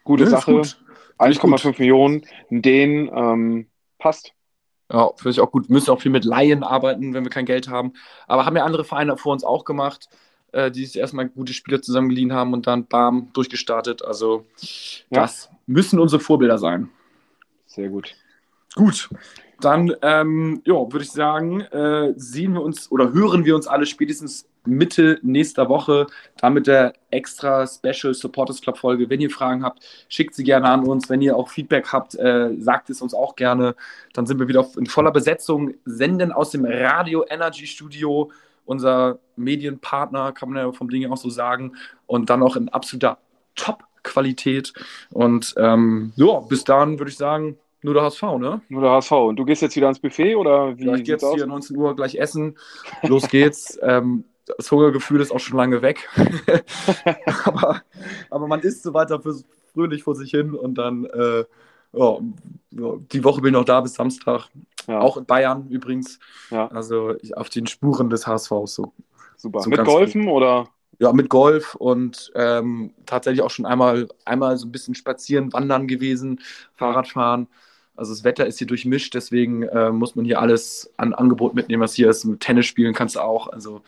gute 0.03 0.25
ja, 0.25 0.29
Sache. 0.29 0.53
Gut. 0.53 0.79
1,5 1.17 1.79
Millionen, 1.79 2.25
den 2.51 3.09
ähm, 3.11 3.67
passt. 3.97 4.33
Ja, 4.91 5.09
finde 5.17 5.31
ich 5.31 5.39
auch 5.39 5.51
gut. 5.51 5.67
Wir 5.67 5.73
müssen 5.73 5.89
auch 5.89 5.99
viel 5.99 6.11
mit 6.11 6.25
Laien 6.25 6.63
arbeiten, 6.63 7.15
wenn 7.15 7.23
wir 7.23 7.31
kein 7.31 7.45
Geld 7.45 7.69
haben. 7.69 7.93
Aber 8.27 8.45
haben 8.45 8.55
ja 8.55 8.63
andere 8.63 8.85
Vereine 8.85 9.17
vor 9.17 9.33
uns 9.33 9.43
auch 9.43 9.65
gemacht 9.65 10.07
äh, 10.51 10.71
die 10.71 10.85
sich 10.85 10.97
erstmal 10.97 11.29
gute 11.29 11.53
Spieler 11.53 11.81
zusammengeliehen 11.81 12.33
haben 12.33 12.53
und 12.53 12.67
dann 12.67 12.85
bam, 12.85 13.29
durchgestartet. 13.33 14.03
Also 14.03 14.45
ja. 15.09 15.21
das 15.21 15.49
müssen 15.67 15.99
unsere 15.99 16.21
Vorbilder 16.21 16.57
sein. 16.57 16.89
Sehr 17.65 17.89
gut. 17.89 18.15
Gut, 18.75 19.09
dann 19.61 19.93
ähm, 20.01 20.61
würde 20.65 21.01
ich 21.01 21.11
sagen, 21.11 21.61
äh, 21.61 22.13
sehen 22.15 22.53
wir 22.53 22.61
uns 22.61 22.91
oder 22.91 23.13
hören 23.13 23.45
wir 23.45 23.55
uns 23.55 23.67
alle 23.67 23.85
spätestens 23.85 24.47
Mitte 24.65 25.19
nächster 25.21 25.69
Woche, 25.69 26.07
dann 26.37 26.53
mit 26.53 26.67
der 26.67 26.93
extra 27.11 27.65
Special 27.65 28.13
Supporters 28.13 28.61
Club 28.61 28.77
Folge. 28.77 29.09
Wenn 29.09 29.21
ihr 29.21 29.29
Fragen 29.29 29.63
habt, 29.63 29.83
schickt 30.09 30.35
sie 30.35 30.43
gerne 30.43 30.69
an 30.69 30.85
uns. 30.85 31.09
Wenn 31.09 31.21
ihr 31.21 31.35
auch 31.35 31.49
Feedback 31.49 31.91
habt, 31.91 32.15
äh, 32.15 32.55
sagt 32.59 32.89
es 32.89 33.01
uns 33.01 33.13
auch 33.13 33.35
gerne. 33.35 33.75
Dann 34.13 34.25
sind 34.25 34.39
wir 34.39 34.47
wieder 34.47 34.67
in 34.77 34.85
voller 34.85 35.11
Besetzung, 35.11 35.73
senden 35.85 36.31
aus 36.31 36.51
dem 36.51 36.65
Radio 36.65 37.25
Energy 37.29 37.67
Studio 37.67 38.31
unser 38.69 39.17
Medienpartner, 39.35 40.31
kann 40.31 40.49
man 40.49 40.63
ja 40.63 40.71
vom 40.71 40.89
Ding 40.89 41.11
auch 41.11 41.17
so 41.17 41.29
sagen. 41.29 41.73
Und 42.05 42.29
dann 42.29 42.43
auch 42.43 42.55
in 42.55 42.69
absoluter 42.69 43.17
Top-Qualität. 43.55 44.73
Und 45.09 45.55
ähm, 45.57 46.13
ja, 46.15 46.39
bis 46.41 46.63
dahin 46.65 46.99
würde 46.99 47.09
ich 47.09 47.17
sagen, 47.17 47.57
nur 47.81 47.95
der 47.95 48.03
HSV, 48.03 48.21
ne? 48.37 48.61
Nur 48.69 48.81
der 48.81 48.91
HSV. 48.91 49.11
Und 49.11 49.37
du 49.37 49.45
gehst 49.45 49.63
jetzt 49.63 49.75
wieder 49.75 49.87
ans 49.87 49.99
Buffet 49.99 50.35
oder 50.35 50.77
wie? 50.77 50.85
Gehe 50.85 51.15
jetzt 51.15 51.25
hier 51.33 51.47
19 51.47 51.77
Uhr 51.77 51.95
gleich 51.95 52.15
essen. 52.15 52.57
Los 53.01 53.27
geht's. 53.27 53.79
ähm, 53.81 54.25
das 54.57 54.71
Hungergefühl 54.71 55.21
ist 55.21 55.31
auch 55.31 55.39
schon 55.39 55.57
lange 55.57 55.81
weg. 55.81 56.07
aber, 57.45 57.81
aber 58.29 58.47
man 58.47 58.59
isst 58.61 58.83
so 58.83 58.93
weiter 58.93 59.19
für, 59.19 59.35
fröhlich 59.73 60.03
vor 60.03 60.15
sich 60.15 60.29
hin 60.31 60.53
und 60.53 60.75
dann, 60.75 61.05
äh, 61.05 61.45
ja, 61.93 62.17
die 62.71 63.23
Woche 63.23 63.41
bin 63.41 63.53
ich 63.53 63.59
noch 63.59 63.65
da 63.65 63.81
bis 63.81 63.95
Samstag. 63.95 64.49
Ja. 64.87 64.99
Auch 64.99 65.17
in 65.17 65.25
Bayern 65.25 65.67
übrigens. 65.69 66.19
Ja. 66.49 66.67
Also 66.67 67.15
auf 67.35 67.49
den 67.49 67.67
Spuren 67.67 68.09
des 68.09 68.25
HSVs. 68.25 68.75
So. 68.75 68.93
Super. 69.37 69.61
So 69.61 69.69
mit 69.69 69.83
Golfen 69.85 70.25
gut. 70.25 70.33
oder? 70.33 70.67
Ja, 70.99 71.13
mit 71.13 71.29
Golf 71.29 71.75
und 71.75 72.29
ähm, 72.35 72.93
tatsächlich 73.05 73.41
auch 73.41 73.51
schon 73.51 73.65
einmal, 73.65 74.09
einmal 74.25 74.57
so 74.57 74.67
ein 74.67 74.71
bisschen 74.71 74.95
spazieren, 74.95 75.53
wandern 75.53 75.87
gewesen, 75.87 76.41
Fahrradfahren. 76.75 77.47
Also 77.99 78.13
das 78.13 78.23
Wetter 78.23 78.47
ist 78.47 78.57
hier 78.57 78.67
durchmischt, 78.67 79.13
deswegen 79.13 79.63
äh, 79.63 79.91
muss 79.91 80.15
man 80.15 80.23
hier 80.23 80.39
alles 80.39 80.91
an 80.97 81.13
Angebot 81.13 81.53
mitnehmen, 81.53 81.83
was 81.83 81.93
hier 81.93 82.09
ist. 82.09 82.23
Mit 82.23 82.39
Tennis 82.39 82.65
spielen 82.65 82.93
kannst 82.93 83.17
du 83.17 83.19
auch. 83.19 83.49
Also 83.49 83.81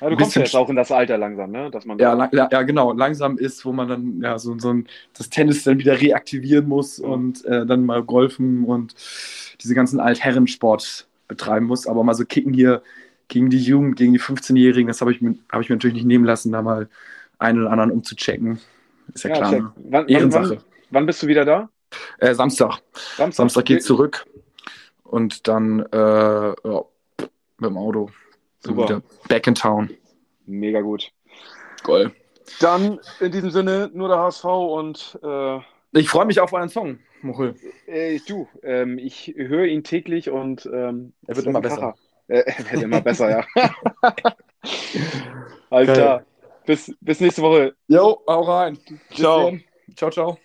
ja, 0.00 0.08
du 0.08 0.16
kommst 0.16 0.34
ja 0.36 0.42
jetzt 0.42 0.56
auch 0.56 0.70
in 0.70 0.76
das 0.76 0.90
Alter 0.90 1.18
langsam, 1.18 1.50
ne? 1.50 1.70
Dass 1.70 1.84
man 1.84 1.98
ja, 1.98 2.14
lang, 2.14 2.30
ja, 2.32 2.62
genau, 2.62 2.92
langsam 2.92 3.36
ist, 3.36 3.64
wo 3.64 3.72
man 3.72 3.88
dann 3.88 4.20
ja 4.22 4.38
so, 4.38 4.58
so 4.58 4.72
ein, 4.72 4.86
das 5.16 5.28
Tennis 5.28 5.64
dann 5.64 5.78
wieder 5.78 6.00
reaktivieren 6.00 6.66
muss 6.66 6.98
ja. 6.98 7.06
und 7.06 7.44
äh, 7.44 7.66
dann 7.66 7.84
mal 7.84 8.02
golfen 8.02 8.64
und 8.64 8.94
diese 9.60 9.74
ganzen 9.74 10.00
Altherrensport 10.00 11.06
betreiben 11.28 11.66
muss. 11.66 11.86
Aber 11.86 12.02
mal 12.02 12.14
so 12.14 12.24
kicken 12.24 12.54
hier 12.54 12.82
gegen 13.28 13.50
die 13.50 13.58
Jugend, 13.58 13.96
gegen 13.96 14.14
die 14.14 14.20
15-Jährigen, 14.20 14.88
das 14.88 15.02
habe 15.02 15.12
ich, 15.12 15.20
hab 15.52 15.60
ich 15.60 15.68
mir 15.68 15.76
natürlich 15.76 15.96
nicht 15.96 16.06
nehmen 16.06 16.24
lassen, 16.24 16.50
da 16.52 16.62
mal 16.62 16.88
einen 17.38 17.60
oder 17.60 17.70
anderen 17.70 17.90
umzuchecken. 17.90 18.58
Ist 19.12 19.24
ja, 19.24 19.30
ja 19.30 19.36
klar. 19.36 19.52
Ne? 19.52 19.72
Wann, 19.76 20.08
Ehrensache. 20.08 20.50
Wann, 20.50 20.64
wann 20.90 21.06
bist 21.06 21.22
du 21.22 21.26
wieder 21.26 21.44
da? 21.44 21.68
Äh, 22.18 22.34
Samstag. 22.34 22.80
Samstag. 23.16 23.34
Samstag 23.34 23.64
geht 23.64 23.82
zurück. 23.82 24.26
Und 25.04 25.48
dann 25.48 25.80
äh, 25.92 25.96
ja, 25.96 26.84
mit 27.18 27.70
dem 27.70 27.76
Auto. 27.76 28.10
Super. 28.60 28.82
Wieder 28.82 29.02
back 29.28 29.46
in 29.46 29.54
town. 29.54 29.90
Mega 30.46 30.80
gut. 30.80 31.10
Goal. 31.82 32.12
Dann 32.60 32.98
in 33.20 33.32
diesem 33.32 33.50
Sinne 33.50 33.90
nur 33.92 34.08
der 34.08 34.18
HSV 34.18 34.44
und 34.44 35.18
äh, 35.22 35.60
ich 35.92 36.08
freue 36.08 36.26
mich 36.26 36.40
auf 36.40 36.52
euren 36.52 36.68
Song, 36.68 36.98
Mochel. 37.22 37.54
Äh, 37.86 38.18
du, 38.26 38.48
ähm, 38.62 38.98
ich 38.98 39.34
höre 39.36 39.64
ihn 39.64 39.84
täglich 39.84 40.30
und 40.30 40.66
ähm, 40.66 41.12
er 41.26 41.36
wird 41.36 41.46
immer 41.46 41.60
besser. 41.60 41.94
Äh, 42.28 42.42
er 42.46 42.72
wird 42.72 42.82
immer 42.82 43.00
besser, 43.00 43.30
ja. 43.30 43.44
Alles 45.70 45.92
klar. 45.92 46.24
Bis, 46.66 46.94
bis 47.00 47.20
nächste 47.20 47.40
Woche. 47.42 47.74
Jo, 47.86 48.22
hau 48.26 48.42
rein. 48.42 48.78
Ciao. 49.14 49.56
Ciao, 49.96 50.10
ciao. 50.10 50.38